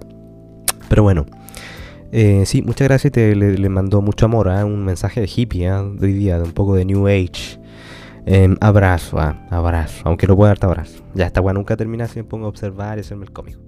Pero 0.87 1.03
bueno. 1.03 1.25
Eh, 2.13 2.45
sí, 2.45 2.61
muchas 2.61 2.87
gracias. 2.87 3.11
Te, 3.11 3.35
le, 3.35 3.67
mandó 3.67 4.01
mucho 4.01 4.27
amor. 4.27 4.47
¿eh? 4.47 4.63
Un 4.63 4.85
mensaje 4.85 5.19
de 5.19 5.29
hippie 5.35 5.67
¿eh? 5.67 5.71
de 5.71 6.05
hoy 6.05 6.13
día, 6.13 6.37
de 6.37 6.43
un 6.43 6.53
poco 6.53 6.75
de 6.75 6.85
New 6.85 7.05
Age. 7.07 7.59
Em, 8.25 8.55
abrazo, 8.61 9.19
ah, 9.19 9.45
abrazo. 9.49 10.03
Aunque 10.05 10.25
no 10.25 10.37
pueda 10.37 10.51
darte 10.51 10.67
abrazo. 10.67 11.03
Ya, 11.15 11.25
esta 11.25 11.41
weá 11.41 11.53
nunca 11.53 11.75
termina 11.75 12.07
si 12.07 12.19
me 12.19 12.23
pongo 12.23 12.45
a 12.45 12.49
observar 12.49 12.97
y 12.97 13.01
hacerme 13.01 13.25
el 13.25 13.33
cómico. 13.33 13.59